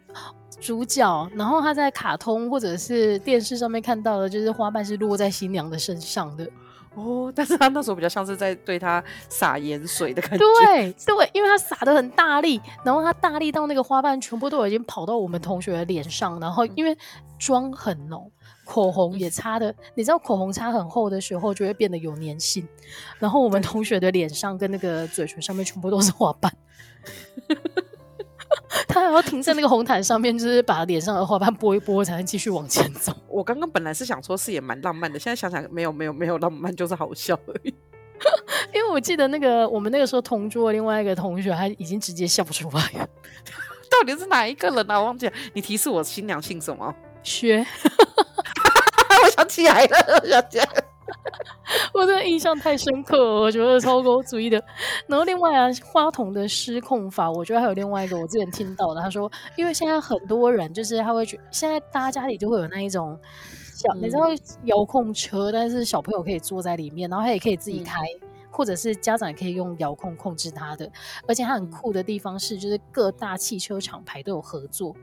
[0.61, 6.49] 主角，然后他在卡通或者是电视上面看到的，就是花瓣是落在新娘的身上的。
[6.95, 10.39] 哦，但是他那时候比较像是在对他撒盐水的感觉。
[10.39, 16.95] 对对，因为他撒的很大力，然后他大力到那个花瓣全部都已经跑到我们同学的脸上，然后因为
[17.39, 18.31] 妆很浓，
[18.65, 22.67] 口红也擦的，你知道口红擦很厚的时候就会变得有粘性，
[23.19, 26.53] 然后我们同学的脸上跟那个嘴唇上面全部都是花瓣。
[28.87, 33.13] 他还要停在那个红毯上面，就是把脸上的花瓣拨一拨，才能继续往前走。
[33.27, 37.75] 我刚刚本来是想说，是也蛮浪漫的，现在想想没有没有没有浪漫，就是好笑而已。
[38.75, 43.09] 因为我记得那个我们那个时候同桌另外一个同学，他已经直接笑不出来了。
[43.91, 44.99] 到底是哪一个人啊？
[44.99, 46.95] 我忘记了，你提示我新娘姓什么？
[47.23, 47.65] 薛。
[49.25, 50.85] 我想起来了，我想起来了。
[51.95, 54.63] 我我真的印象太深刻了，我觉得超狗主义的。
[55.07, 63.17] 然后另外啊，花童的失控法，我觉得还有另外一个，我之前听到的，他说，因为现在很多人就是他会觉得，现在大家家里就会有那一种
[63.73, 64.23] 小，你知道
[64.65, 68.01] 遥控车，但是小朋友可以坐在里面，然后他也可以自己开。
[68.21, 70.87] 嗯或者是家长也可以用遥控控制他的，
[71.27, 74.95] 而且他很酷的地方是，就是各大汽车厂牌都有合作，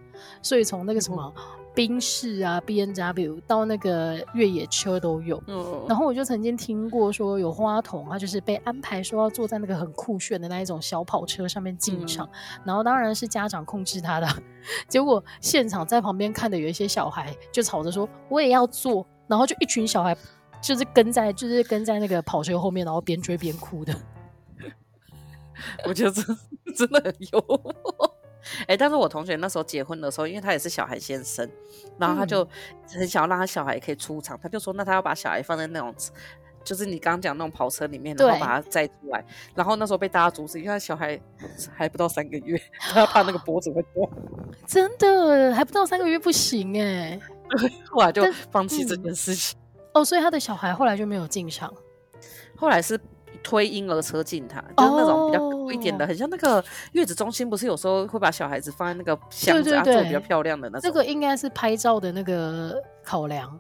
[0.44, 1.34] 所以从那个什么
[1.80, 5.42] 宾士啊、B N W 到那个越野车都有。
[5.48, 14.28] 嗯，然后我就曾经听过说有花童，他就是被安排说要坐在那个很酷炫的那一种小跑车上面进场，嗯、然后当然是家长控制他的，
[14.89, 20.13] 结果现场在旁边看的有一些小孩就吵着说我也要坐，然后就一群小孩。
[20.62, 23.96] 就是跟在，就是跟在那个跑车后面，然后边追边哭的。
[25.88, 26.26] 我觉得真
[26.76, 28.19] 真的很幽默。
[28.62, 31.49] 哎、欸，但是我同学那时候结婚的时候，因为他也是小孩先生，
[31.97, 32.47] 然后他就
[32.93, 35.93] 很想要让他小孩也可以出场，嗯、他就说，那他要把小孩放在那种，
[36.63, 39.23] 就是你刚刚讲那种跑车里面，然后把他载出来。
[39.56, 41.19] 然后那时候被大家阻止，因为他小孩
[41.73, 44.10] 还不到三个月， 他怕那个脖子会断。
[44.65, 47.19] 真的，还不到三个月不行哎。
[47.89, 49.60] 后来就放弃这件事情。
[49.93, 51.73] 哦，所以他的小孩后来就没有进场，
[52.56, 52.99] 后来是
[53.43, 60.82] 推婴儿车进它，就是那种比较高一点的，哦、很像那个月子中心，不是有时候会把小孩子放在那个箱子啊，做比较漂亮的那种。
[60.82, 63.60] 这个应该是拍照的那个考量。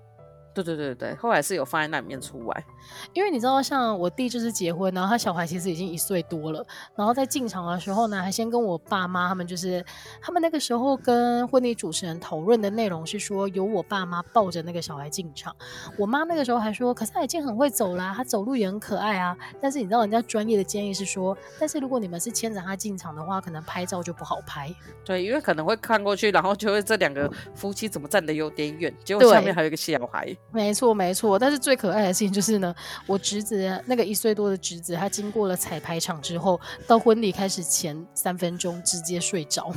[0.63, 2.65] 对对对对，后来是有放在那里面出来，
[3.13, 9.83] 因为你知道，像我弟就是结婚，然后他小孩其实已经一岁多了，然后在进场的时候呢，还先跟我爸妈他们就是，
[10.21, 15.55] 他们那个时候跟婚礼主持人讨论的内容是说，由我爸妈抱着那个小孩进场，
[15.97, 30.35] 我妈那个时候还说，可是他已经很会走啦，他走路也很可爱啊，但是你知道人家专业的建议是说，但是如果你们是牵着他进场的话，可能拍照就不好拍，对，因为可能会看过去，然后就会这两个夫妻怎么站的有点远，结果下面还有一个小孩。
[30.51, 32.73] 没错，没错，但是最可爱的事情就是呢，
[33.05, 39.71] 我侄子那个一岁多的侄子，他经过了彩排场之后，到婚礼开始前三分钟直接睡着，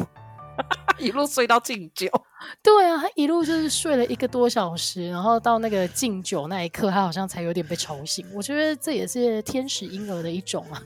[0.99, 2.09] 一路睡到敬酒。
[2.63, 8.27] 对啊，他一路就是睡了一个多小时，然后到那个敬酒那一刻，他好像才有点被吵醒。
[8.35, 10.83] 我觉得这也是天使婴儿的一种啊。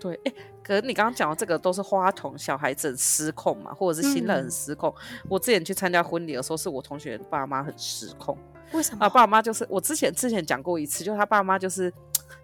[0.00, 0.32] 对，哎，
[0.62, 4.90] 可是你刚刚讲的这个都是花童小孩子失控嘛，或者是新人很失控。
[4.90, 8.36] 嗯、我之前去参加婚礼的时候，是我同学爸妈很失控。
[8.72, 9.04] 为什么？
[9.04, 11.92] 啊，爸妈就是我之前之前讲过一次，就是他爸妈就是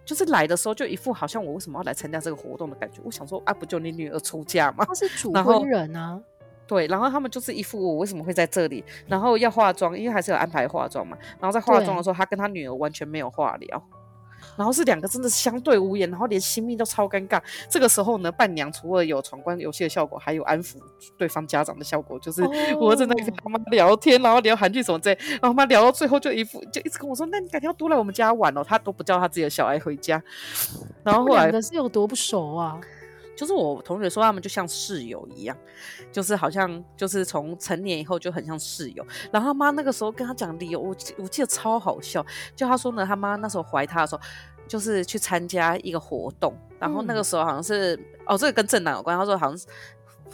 [0.05, 3.01] 就是来的时候就一副好像我为什么要来参加这个活动的感觉。
[3.03, 4.85] 我想说啊，不就你女儿出嫁吗？
[4.85, 6.21] 他是主婚人啊。
[6.67, 11.17] 对，然后他们就是一副我为什么会在这里，然后要化妆，因为还是有安排化妆嘛。
[11.39, 13.83] 然后在化妆的时候，他跟他女儿完全没有话聊。
[14.55, 17.41] 然后是两个真的是相对无言，然后连亲密都超尴尬。
[17.69, 20.75] 这个时候呢，伴娘除了有闯关游戏的效果，还有安抚
[21.17, 22.41] 对方家长的效果，就是
[22.79, 30.21] 我正在跟他妈聊天，然后聊韩剧什么之类，然后妈聊到最后就一副就一直跟我说：“那你改天要多来我们家玩哦。”他都不叫他自己的小孩回家。
[31.03, 32.79] 然后后来的是有多不熟啊？
[33.39, 35.55] 就是我同学说他们就像室友一样，
[36.11, 39.07] 就是好像就是从成年以后就很像室友。
[39.31, 42.25] 然后他妈那个时候跟他讲理由，我我记得超好笑。
[42.53, 44.21] 就他说呢，他妈那时候怀他的时候，
[44.67, 49.17] 就是去参加一个活动，然后那个时候好像是、嗯、哦，这个跟政党有关。
[49.17, 49.65] 他说好像是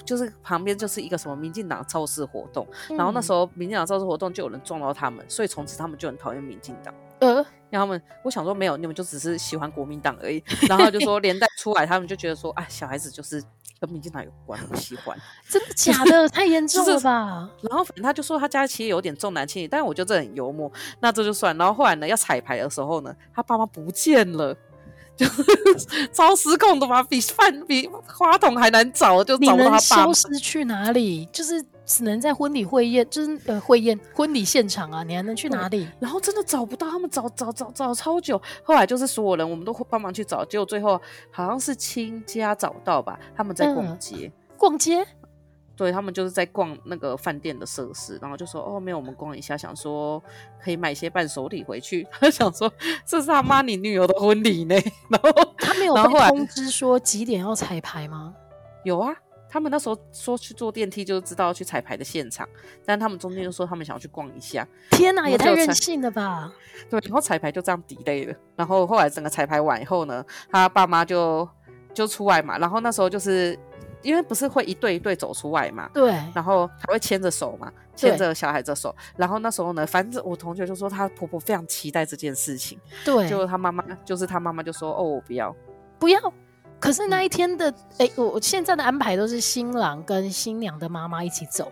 [0.03, 6.91] 就是旁边就是一个什么民进党造势活动，嗯、然后那时候民进党造势活动就有人撞到他们，所以从此他们就很讨厌民进党。
[7.25, 10.43] 呃，然后他们，我想说没有，你们就只是喜欢国民党而已。
[10.67, 13.41] 然后就说连带出来，他们就觉得说，哎，小孩子就是
[13.79, 15.17] 跟民进党有关，不喜欢。
[15.49, 16.29] 真的假的？
[16.29, 17.49] 太严重了吧？
[17.61, 21.57] 然后反正他就说他家其实有点重男轻女，但是我觉得这很幽默，那这就算。
[21.57, 24.55] 然后后来呢，要彩排的时候呢，他爸妈不见了。
[25.17, 25.43] 就是
[26.11, 29.79] 超失控的嘛，比饭比花筒还难找，就找不到他爸。
[29.79, 31.25] 消失去哪里？
[31.27, 35.87] 就是只能在婚礼会宴，就是呃会宴婚礼现场啊，你还能去哪里？
[35.99, 38.41] 然后真的找不到他们找，找找找找超久。
[38.63, 40.99] 后来就是所有人，我们都会帮忙去找，结果最后
[41.31, 45.05] 好像是亲家找到吧，他们在逛街，嗯、逛街。
[45.77, 50.23] 对，他们就是在逛那个饭店的设施，然后就说哦，没有，我们逛一下，想说
[50.63, 52.07] 可以买一些伴手礼回去。
[52.13, 52.71] 他 想说
[53.05, 54.75] 这是他妈你女友的婚礼呢，
[55.11, 58.33] 然后他没有被通知说几点要彩排吗？
[58.85, 59.13] 有啊，
[59.55, 62.45] 他们那时候说去坐电梯就知道要去彩排的现场，
[62.83, 64.67] 但他们中间就说他们想要去逛一下。
[64.91, 66.51] 天哪，也太任性了吧！
[66.91, 71.47] 对，然后彩排就这样 delay 了，然后后来整个彩排完以后呢，他爸妈就
[71.93, 73.57] 就出来嘛，然后那时候就是。
[74.01, 85.55] 因为不是会一对一对走出来嘛，对，然后还会牵着手嘛，牵着小孩的手，然后那时候呢，反正我同学就说她婆婆非常期待这件事情，对，就她妈妈，就是她妈妈就说哦，我不要，
[85.97, 86.19] 不要。
[86.79, 91.71] 可是那一天的，哎、嗯，我现在的安排都是新郎跟新娘的妈妈一起走，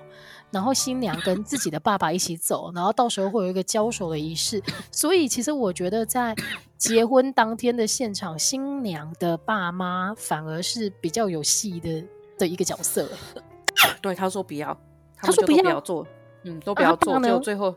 [0.50, 4.62] 然后新娘跟自己的爸爸一起走， 然后到时候会有一个交手的仪式。
[4.92, 6.36] 所以其实我觉得在
[6.78, 12.04] 结婚当天的现场，新娘的爸妈反而是比较有戏的
[12.40, 13.08] 的一个角色。
[14.02, 14.76] 对，他说不要，
[15.16, 16.08] 他说不要做，
[16.44, 17.76] 嗯，都不要做，就最后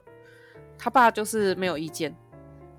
[0.78, 2.14] 他爸就是没有意见。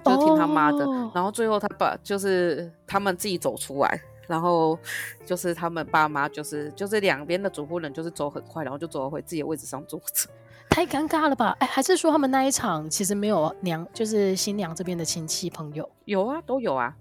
[0.06, 1.12] 就听他妈的，oh.
[1.14, 4.78] 然后最后他爸就是他们自己走出来，然后
[5.26, 10.30] 就是他们爸妈就是就是两边的主妇人就是走很快，然后就走回自己的位置上坐着，
[10.70, 11.56] 太尴尬了吧？
[11.60, 15.90] 哎，还是说他们那一场其实没有娘，就是新娘这边的亲戚朋友？
[16.06, 16.96] 有啊，都有啊。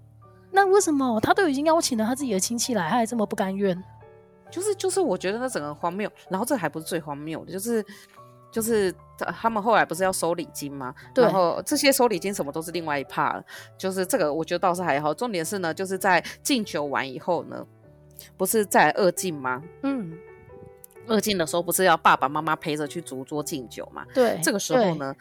[0.51, 3.83] 那为什么他都已经邀请了他自己的亲戚来，他还这么不甘愿？
[4.49, 6.09] 就是就是，我觉得那整个荒谬。
[6.29, 7.85] 然后这还不是最荒谬的，就是。
[8.51, 10.93] 就是他们后来不是要收礼金吗？
[11.13, 11.23] 对。
[11.23, 13.43] 然后这些收礼金什么都是另外一 part，
[13.77, 15.13] 就是这个我觉得倒是还好。
[15.13, 17.65] 重点是呢，就是在敬酒完以后呢，
[18.37, 19.61] 不是在二敬吗？
[19.83, 20.17] 嗯。
[21.07, 24.05] 二敬的时候不是要爸爸妈妈陪着去主桌敬酒吗？
[24.13, 24.39] 对。
[24.43, 25.13] 这个时候呢，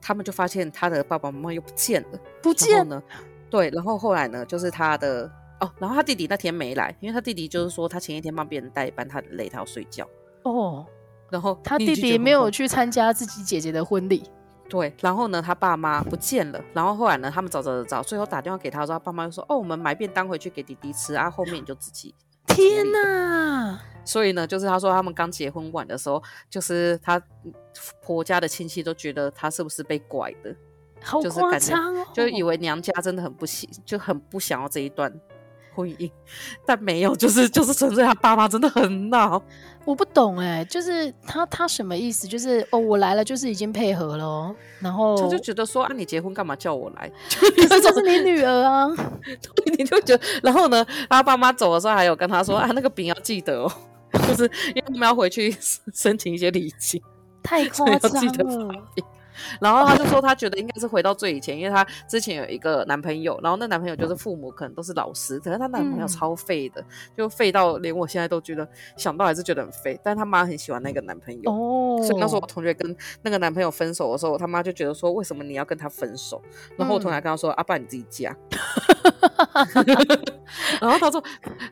[0.00, 3.02] 他们就发现他的爸爸妈妈又不见了，不见了。
[3.48, 3.70] 对。
[3.70, 10.06] 然后后来呢，就是他的哦，然后他弟弟那天没来，因为他弟弟就是说他前一天帮别人代班，他累，他要睡觉。
[10.42, 10.86] 哦。
[11.30, 14.22] 然后他弟弟没有去参加自己姐姐的婚礼，
[14.68, 14.94] 对。
[15.00, 16.60] 然后呢，他爸妈不见了。
[16.72, 22.14] 然后后来呢，他们找找找找，最后打电话给他说，他爸妈就说：“哦，我们买便当回去给弟弟吃啊，后面你就自己。
[22.48, 23.78] ”天哪！
[24.04, 27.22] 所以呢，就是他说他们刚结婚晚的时候，就是他
[28.02, 30.56] 婆家的亲戚都觉得他是不是被拐的，
[31.02, 35.12] 好夸张哦，就以为娘家真的很不喜，就很不想要这一段
[35.74, 36.10] 婚姻，
[36.64, 39.40] 但没有，就是就是纯粹他爸妈真的很闹。
[39.88, 42.28] 我不懂哎、欸，就是他他什么意思？
[42.28, 47.10] 就是哦，我来了，就是已经配合了，然后他就觉得说啊，你结婚干嘛叫我来？
[47.30, 48.86] 这 就是你女儿啊，
[49.78, 53.72] 你就觉得，然后呢，他爸妈走的时候还有跟他说啊，那个饼要记得哦，
[54.28, 55.56] 就是因为他们要回去
[55.94, 57.00] 申请一些礼金，
[57.42, 58.74] 太夸张了。
[59.60, 69.98] 然后他就说，他觉得应该是回到最以前，因为他之前有一个男朋友，然后那男朋友就是父母可能都是老师，可是他男朋友超废的，嗯、就废到连我现在都觉得想到还是觉得很废。
[70.02, 76.40] 但是他妈很喜欢那个男朋友，哦，所以那时候我同学跟那个男朋友分手的时候，他妈就觉得说，为什么你要跟他分手？
[76.76, 78.36] 然后我同学还跟他说，阿、嗯、爸、啊、你自己嫁。
[80.80, 81.22] 然后他说，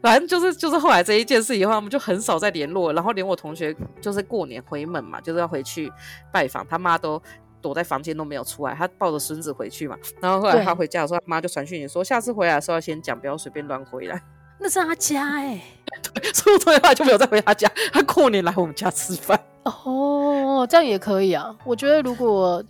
[0.02, 5.92] 反正就是就是后来这一件事以后，我们就很少再联络，然后连我同学就是过年回门嘛，就是要回去
[6.32, 7.20] 拜访他妈都。
[7.60, 9.96] 躲在房间都没有出来，他抱着孙子回去嘛。
[10.20, 14.22] 然后后来他回家的时候，他妈就传讯息说，下次回来的时候要先讲，不要随便乱回来。
[14.58, 15.62] 那是他家哎、 欸，
[16.14, 17.70] 对，所以我后来就没有再回他家。
[17.92, 19.38] 他过年来我们家吃饭。
[19.64, 21.56] 哦，这样也可以啊。
[21.64, 22.62] 我觉得如果。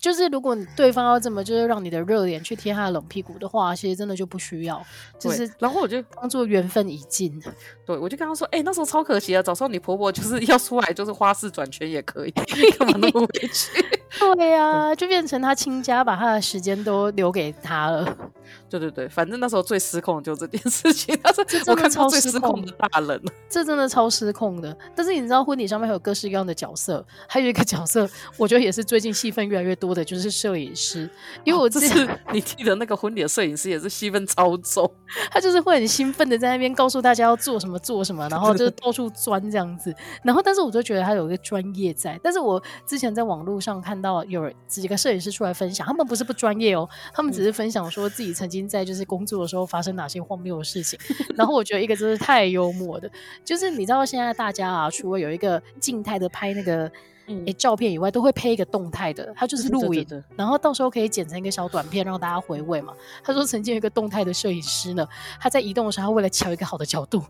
[0.00, 4.80] 就是如果你对方要这么就是让你的热脸去贴他的冷屁股的话，其实真的就不需要。
[5.18, 7.42] 就是然后我就当做缘分已尽。
[7.84, 13.84] 对，我就跟他说，哎、欸，那时候超可惜啊，早上你婆婆就是要出来，就是花式转圈也可以，干嘛那么委屈？
[14.36, 18.16] 对呀、啊，就变成他亲家把他的时间都留给他了。
[18.70, 21.18] 对对对，反正那时候最失控的就是这件事情。
[21.22, 24.76] 他说，我看超最失控的大人，这真的超失控的。
[24.94, 31.08] 但是你知道婚礼上面还有各式各样的角色，还有一个角色，我觉得也是最近戏份越来越多的，就是摄影师。
[31.44, 34.90] 因为我这次你记得那个婚礼的摄影师也是戏份超重，
[35.30, 39.94] 他就是会很兴奋的在那边告诉大家要做什么做什么，然后就是到处钻这样子。
[40.22, 42.18] 然后，但是我就觉得他有一个专业在。
[42.22, 48.68] 但是我之前在网络上看到有几个摄影师出来分享，他们不是不专业哦，他们只是分享说自己曾经。
[48.68, 50.98] 在就是工作的时候发生哪些荒谬的事情，
[51.34, 53.10] 然后我觉得一个真是太幽默的，
[53.42, 56.92] 就是你知道现在大家啊，除了有一个静态的拍那个诶、
[57.28, 62.92] 嗯欸、照片以外，都会配一个动态的，它就是录影的，然后到时候可以剪成一个小短片让大家回味嘛。
[63.24, 65.08] 他说曾经有一个动态的摄影师呢，
[65.40, 67.22] 他在移动的时候，他为了调一个好的角度，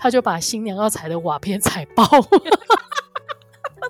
[0.00, 2.04] 他就把新娘要踩的瓦片踩爆。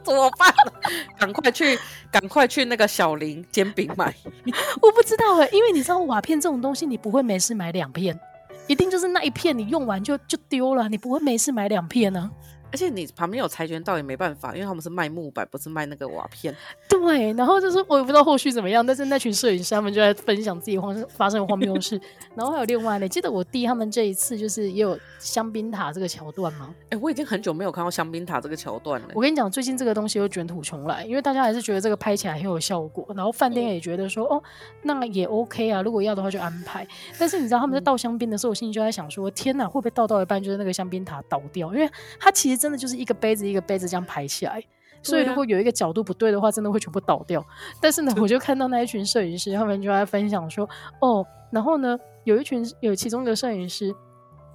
[0.05, 0.53] 那怎么办？
[1.19, 1.79] 赶快去，
[2.11, 4.15] 赶快去那个小林煎饼买。
[4.83, 8.19] 我不知道哎、欸，因为你知道瓦片这种东西，你不会没事买两片，
[8.67, 12.31] 一定就是那一片你用完就就丢了，你不会没事买两片呢、啊。
[12.73, 16.55] 而且你旁边有裁决倒也没办法，因为他们是卖木板，不是卖那个瓦片。
[16.89, 22.01] 对，然后就是我也不知道后续怎么样，但是那群摄影师他们就在分享自己荒发生的荒谬事。
[22.35, 26.73] 然后还有另外呢，记得我弟他们这一次就是也有香槟塔这个桥段吗？
[26.85, 29.09] 哎、欸，我已经很久没有看到香槟塔这个桥段了。
[29.15, 34.43] 我跟你讲，最近这个东西又卷土重来，因为大家还是觉得这个拍起来很有效果，然后饭店也觉得说、嗯、哦，
[34.83, 36.87] 那也 OK 啊，如果要的话就安排。
[37.19, 41.75] 但是你知道他们在倒香槟的时候，我心里就在想说，天哪，会不会倒到一半就是那个香槟塔倒掉？
[41.75, 42.60] 因为它其实。
[42.61, 44.63] 真的就是一个杯子一个杯子这样排起来，
[45.03, 47.45] 所以如果有一个角度不对的话，真的会全部倒掉。
[47.81, 50.69] 但是呢，我就看到那一群摄影师，他们就在分享说，
[51.01, 53.95] 哦，然后呢，有一群有其中一个摄影师。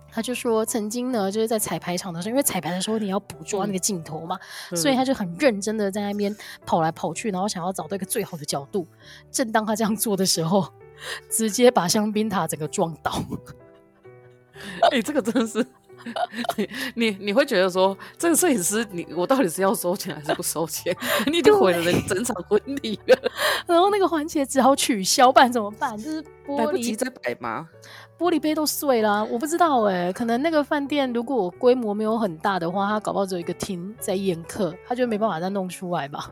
[0.08, 4.40] 他就说曾经呢，就是在彩排场的时候，因为彩排的时候你要捕捉那个镜头嘛，
[4.72, 6.34] 嗯、所以他就很认真的在那边
[6.66, 8.88] 跑来跑去，然后想要找到一个最好的角度。
[9.30, 10.72] 正当他这样做的时候，
[11.30, 13.12] 直接把香槟塔整个撞倒。
[14.84, 15.66] 哎、欸，这个真的是。
[16.56, 20.96] 你你你会觉得说，这个摄影师，你我到底是要收钱还是不收钱？
[21.28, 23.18] 你已经毁了人整场婚礼了，
[23.68, 25.98] 然后那个环节只好取消，不然怎么办？
[25.98, 27.68] 就是玻璃来不及再摆吗？
[28.18, 36.32] 玻璃杯都碎了，我不知道哎、欸，可能那个饭店如果规模没有很大的话，他搞不好只有一个厅在宴客，他就没办法再弄出来吧。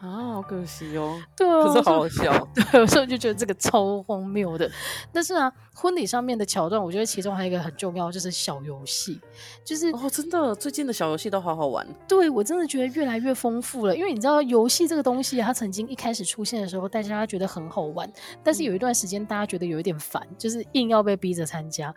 [0.00, 1.18] 啊，好可惜哦。
[1.34, 2.48] 对啊，可是好好笑。
[2.54, 4.70] 对，有时候就觉得这个超荒谬的。
[5.10, 9.18] 但是啊，婚礼上面的桥段，我觉得其中还有一个很重要，就是小游戏。
[9.64, 11.86] 就是哦，真的，最近的小游戏都好好玩。
[12.06, 13.96] 对，我真的觉得越来越丰富了。
[13.96, 18.10] 因为你知道，游戏这个东西，它曾经一开始出现的时候，大家觉得很好玩。
[18.44, 21.94] 但是有一段时间，大家觉得有一点烦，就是硬要被逼着参加。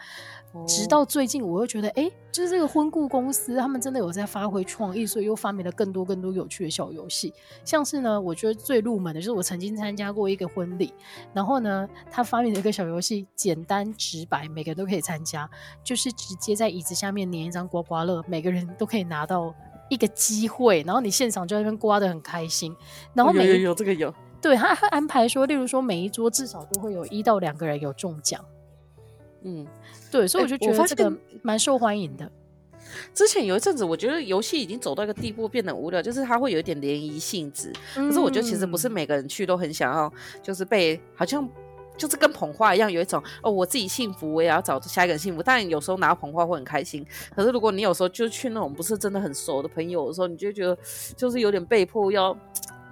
[0.66, 7.32] 直到最近，我又觉得，哎、欸，就是这个婚顾公司，他们真的有在发挥创意，所以又发明了更多更多有趣的小游戏。
[7.64, 10.94] 像是呢，我觉得最入门的就是我曾经参加过一个婚礼，
[11.34, 15.50] 然后呢，他发明了一个小游戏，简单直白，每个人都可以参加，
[15.84, 19.54] 就是直接在椅子下面粘一张刮刮乐，每个人都可以拿到
[19.90, 22.76] 一个机会，然后你现场就在那边刮的很开心。
[23.16, 28.46] 然后每、哦、有有有这个有，对，他会安排说，例如说每一桌至少都会有一到两个人有中奖。
[29.42, 29.66] 嗯。
[30.12, 31.12] 对，所以我就觉得这个
[31.44, 32.32] 蛮受欢迎的。
[33.14, 37.74] 之前有一阵子，我觉得游戏已经走到一个地步，变得无聊，就是它会有一点联谊性质。
[37.94, 40.12] 可是我觉得其实不是每个人去都很想要，
[40.42, 41.48] 就是被好像
[41.98, 45.44] 就是跟捧花一样，有一种哦，我自己幸福，我也要找下一个人幸福。
[45.44, 47.06] 但有时候拿到捧花会很开心。
[47.36, 50.78] 可是如果你有时候就去那种不是真的很熟的朋友的时候，你就觉得
[51.18, 52.36] 就是有点被迫要，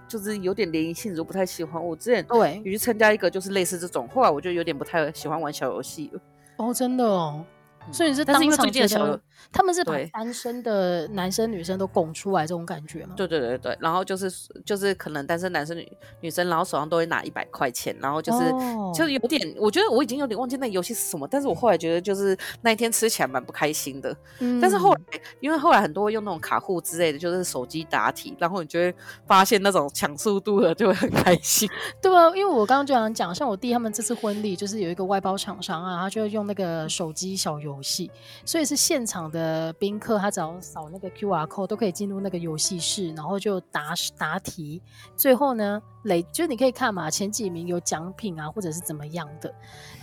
[0.10, 1.82] 就是有点联谊性质，我不太喜欢。
[1.82, 6.20] 我之前对有去参加一个就是类似这种，后来我就有点不太喜欢玩小游戏了。
[6.58, 7.46] 哦，真的哦，
[7.92, 9.20] 所以你是当场觉得
[9.52, 13.14] 他们是把单身的男生女生都拱出来这种感觉吗？
[13.16, 14.30] 对对对对，然后就是
[14.66, 24.16] 就是可能单身男生女女生，然后手上都会拿一百块钱，然后就是、哦、就是有点，我觉得我已经有点忘记那游戏是什么，但是我后来觉得就是那一天吃起来蛮不开心的。
[24.40, 25.00] 嗯，但是后来
[25.40, 28.94] 因为后来很多用那种卡户之类的，就是手机答题，然后你就会
[29.26, 31.70] 发现那种抢速度的就会很开心。
[32.02, 38.12] 对啊，因为我刚刚就想讲，像我弟他们这次婚礼就是有一个外包厂商啊，他就会用那个手机小游戏，
[38.46, 44.82] 所以是现场的宾客，他只要扫那个 QR code 都可以进入那个游戏室，然后就答答题。
[45.16, 49.54] 最后呢，累就是你可以看嘛，前几名有奖品啊，或者是怎么样的。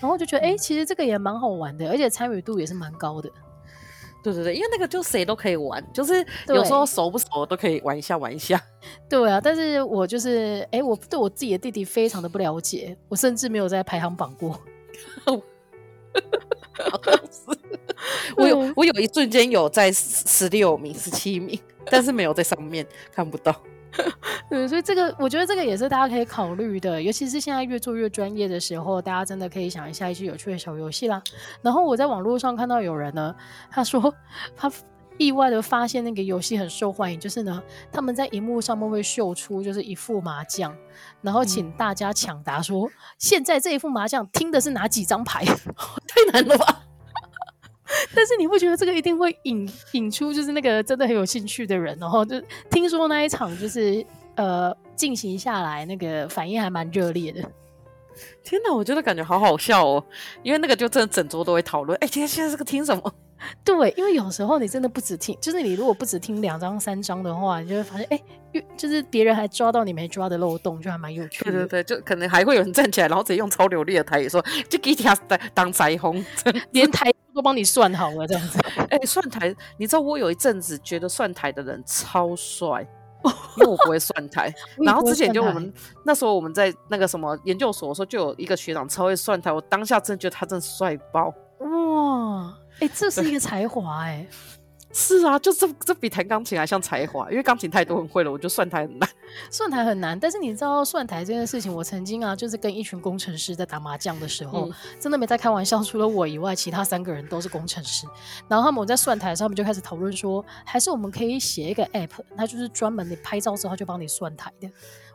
[0.00, 3.30] 然后就觉得，哎、欸，其实这个也蛮好玩的，而且参与度也是蛮高的。
[4.22, 8.58] 对对对，因为那个就谁都可以玩，就是有时候熟不熟都可以玩一下玩一下。
[9.06, 14.58] 对啊，但是我就是，哎、欸，我对我自己的弟弟非常的不了解，我甚至没有在排行榜过。
[16.90, 17.58] 好像是，
[18.36, 23.54] 我有我有一瞬间有在十六名、十七名，但是没有在上面看不到。
[24.50, 31.22] 对， 所以这个我觉得这个也是大家可以考虑的，尤其是现在越做越专业的时候，大家真的可以想一下一些有趣的小游戏啦。
[31.62, 33.32] 然后我在网络上看到有人呢，
[33.70, 34.12] 他说
[34.56, 34.68] 他
[35.16, 37.62] 意外的发现那个游戏很受欢迎，就是呢
[37.92, 40.76] 他们在荧幕上面会秀出就是一副麻将，
[41.22, 45.44] 然后请大家抢答说，现在这一副麻将听的是哪几张牌？
[45.44, 46.82] 太难了吧！
[48.14, 52.40] 但是你不觉得这个一定会引引出就是那个真的很有兴趣的人，然后就
[52.70, 54.04] 听说那一场就是
[54.36, 57.40] 呃进行下来，那个反应还蛮热烈的。
[58.42, 60.04] 天哪，我觉得感觉好好笑哦，
[60.42, 61.96] 因为那个就真的整桌都会讨论。
[62.00, 63.14] 哎，今天现在这个听什么？
[63.64, 71.50] 对，因为有时候你真的不只听，就是你如果不只听两张三张的话，你就会发现哎，就是别人还抓到你没抓的漏洞，就还蛮有趣的。
[71.50, 75.14] 对对对，就可能还会有人站起来，然后直接用超流利的台语说，就给他
[75.52, 76.24] 当彩虹，
[76.70, 77.10] 连台。
[77.34, 78.60] 都帮你算好了，这样子。
[78.90, 82.86] 哎、欸，算台，你知道我有一阵子觉得算台的人超帅，
[83.56, 84.54] 因为我不会算台。
[84.86, 85.74] 然后之前就我们
[86.04, 91.34] 那时候我们在那个什么研究所的时候，就有一个学长超会算台，我当下真的觉得他真的帅爆。
[91.58, 94.28] 哇，哎、欸，这是一个才华哎、欸。
[94.96, 99.08] 是啊，就这这比弹钢琴还像才华，因为钢琴太多人会了，我觉得算台很难。
[99.50, 108.06] 算台很难，但是你知道算台这件事情，我曾经啊，就是跟一群工程师在打麻将的时候，嗯、真的没在开玩笑，除了我以外，其他三个人都是工程师。
[108.46, 114.70] 然后他们在算台的时候，他们就开始讨论说，还是我们可以写一个 app，它就是专门你拍照之后就帮你算台的。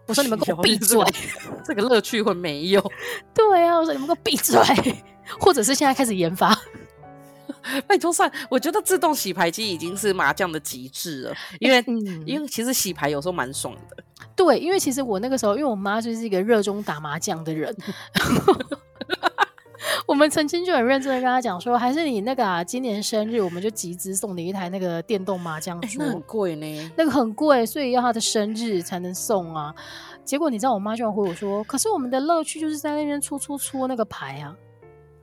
[0.07, 1.01] 我说你们给我闭嘴，
[1.63, 2.91] 这个乐趣会没有。
[3.33, 4.61] 对啊，我说你们给我闭嘴，
[5.39, 6.59] 或者是现在开始研发。
[7.87, 14.03] 拜托算，我觉得自动洗牌机已经是麻将的极致了，因为、嗯、因为其实洗牌有时候蛮爽的。
[14.35, 17.75] 对，因为其实我那个时候，因为我妈就是一个热衷打麻将的人，
[20.07, 29.73] 我们曾经就很认真的跟他讲说，还是你那个啊，今年生日我们就集资送你一台那个电动麻将桌，欸，那很贵呢，那个很贵，所以要他的生日才能送啊。
[30.23, 34.55] 结果你知道我妈居然回我说，可是我们的乐趣就是在那边搓搓搓那个牌啊。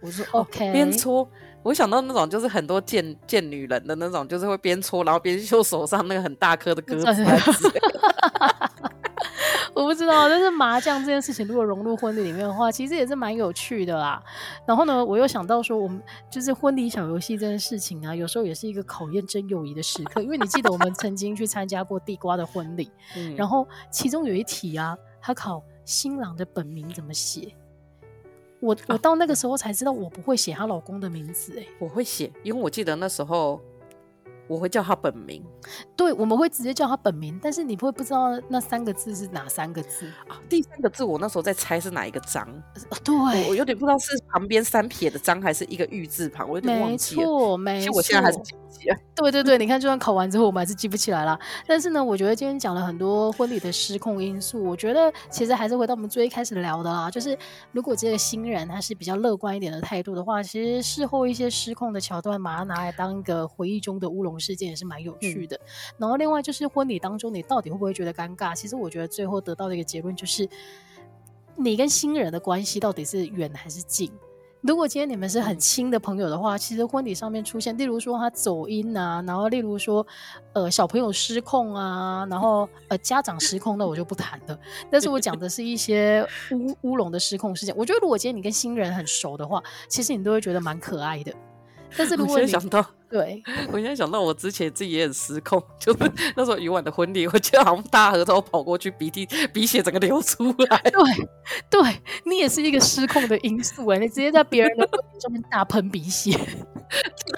[0.03, 1.27] 我说 OK，边搓，
[1.67, 7.25] 我想到那种就是很多贱贱女人的那种，就是会边搓然后边秀手上那个很大颗的鸽子。
[9.75, 14.23] 我不知道，但是麻将这件事情如果融入婚礼里面的话，其实也是蛮有趣的啦。
[14.65, 16.01] 然后呢，我又想到说，我们
[16.31, 20.23] 就是婚礼小游戏这件事情啊，有时候也是一个考验真友谊的时刻。
[20.23, 22.89] 因为你记得我们曾经去参加过地瓜的婚礼，
[23.19, 27.53] 嗯、然后其中有一题啊，他考新郎的本名怎么写。
[28.61, 33.61] 我我到那个时候才知道，我不会写她老公的名字哎、欸，我会写，因为我记得那时候。
[34.49, 35.43] 我会叫他本名，
[35.97, 40.41] 对，我们会直接叫他本名，但是你会不知道那三个字是哪三个字啊？
[40.49, 42.47] 第三个字我那时候在猜是哪一个张，
[42.91, 47.23] 啊、对我，我有点不知道是旁边三撇的张还是一个玉字旁，我有点忘记了。
[47.23, 48.99] 没错，没错，其实我现在还是记不起来。
[49.15, 51.39] 对对对，你看，就算考完之后，我们还是记不起来了。
[51.67, 57.37] 但是呢，我觉得今天讲了很多婚礼的失控因素，我觉得其实还是回到我们最一开始聊的啦，就是
[57.73, 65.57] 如果这个新人他是比较乐观一点的态度的话，其实事后一些失控的桥段，马上拿来当一个回忆中的乌龙事件，也是蛮有趣的。
[65.57, 65.61] 嗯、
[65.99, 68.55] 然后另外就是婚礼当中，你到底会不会觉得尴尬？
[68.55, 70.49] 其实我觉得最后得到的一个结论就是，
[71.57, 74.11] 你跟新人的关系到底是远还是近？
[74.63, 80.05] 如果今天你们是很亲的朋友的话，其实婚礼上面出现，例如说他走音啊，然后例如说
[80.55, 84.59] 呃小朋友失控啊，然后呃家长失控，那我就不谈了。
[84.91, 87.77] 但是我讲的是一些乌乌龙的失控事件。
[87.77, 91.33] 我觉得如果今天你跟新人很熟的话，其实你都会觉得蛮可爱的。
[91.97, 95.99] 但是 如果你想到，对，我现在想到我之前自己也很失控，就是
[96.37, 100.79] 那时候余婉的婚礼，我记得好像大合照跑过去，鼻涕鼻血整个流出来。
[100.91, 106.39] 对，对你也是一个失控的因素哎，你直接在别人的婚礼上面大喷鼻血，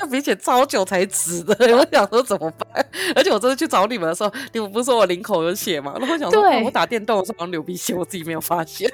[0.01, 1.55] 那鼻血超久才止的。
[1.76, 2.86] 我想说怎么办？
[3.14, 5.94] 而且我这次去找你们的时候，你们不是说我领口有血吗？
[5.99, 8.90] 然后我想说，对我打电动的时候流鼻血，我自己没有发现。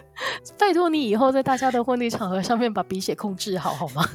[0.59, 4.09] 拜托你以后在大家的婚礼场合上面把鼻血控制好好吗？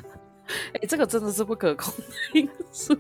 [0.74, 2.98] 哎、欸，这个真的是不可控的因素。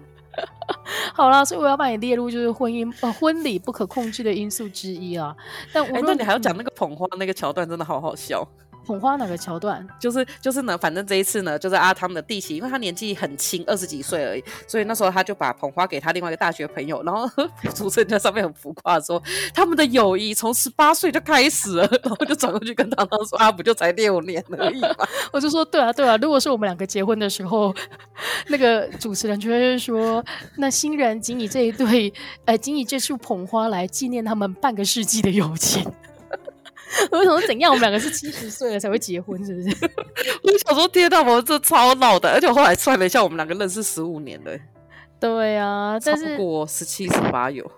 [1.14, 5.36] 好啦，所以我要把你列入就是婚姻呃婚礼不可控制的因素之一啊。
[5.74, 8.48] 但我、欸、那你还要讲那个捧花那个桥段，真的好好笑。
[8.90, 9.88] 捧花哪个桥段？
[10.00, 17.30] 就是就是呢，反正这一次呢，就是阿汤的弟媳，因为他年纪很轻，二十几岁而已，所以那时候他就把捧花给他另外一个大学朋友，然后
[17.76, 19.22] 主持人在上面很浮夸说，
[19.54, 24.96] 他们的友谊从十八岁就开始了，然后就转过去跟汤汤说，啊，不就才六年而已嘛？
[25.32, 27.72] 我就说，对啊，对啊，如果是我们两个结婚的时候，
[28.48, 30.26] 那个主持人就会说，
[30.58, 32.12] 那新人仅以这一对，
[32.46, 35.86] 呃，仅以这束捧花来纪念他们半个世纪的友情。
[37.12, 37.72] 我想说怎样？
[37.72, 39.70] 我们两个是七十岁了才会结婚，是不是？
[40.44, 44.52] 我小时候听到我这超老的，而且我后来算了一下，我们两个认识十五年了。
[45.20, 47.70] 对啊，但是超过十七十八有。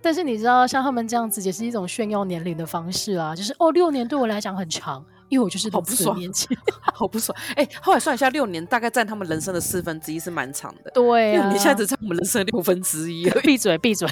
[0.00, 6.56] 但是你知道，像他们这样子也是一种炫耀年龄的方式啊，就是哦，六年对我来讲很长，因为我就是好不爽年前，
[6.94, 7.36] 好不爽。
[7.56, 10.90] 哎、 欸，后来算一下，六年大概占他们人生的四分之一，是蛮长的。
[10.92, 13.28] 对啊，你现在只占我们人生的六分之一。
[13.40, 14.06] 闭嘴，闭嘴。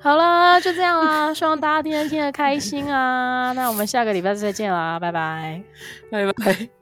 [0.00, 1.34] 好了，就这样啦。
[1.34, 3.52] 希望大家今天听得开心啊！
[3.52, 5.62] 那我们下个礼拜再见啦，拜拜，
[6.10, 6.77] 拜拜。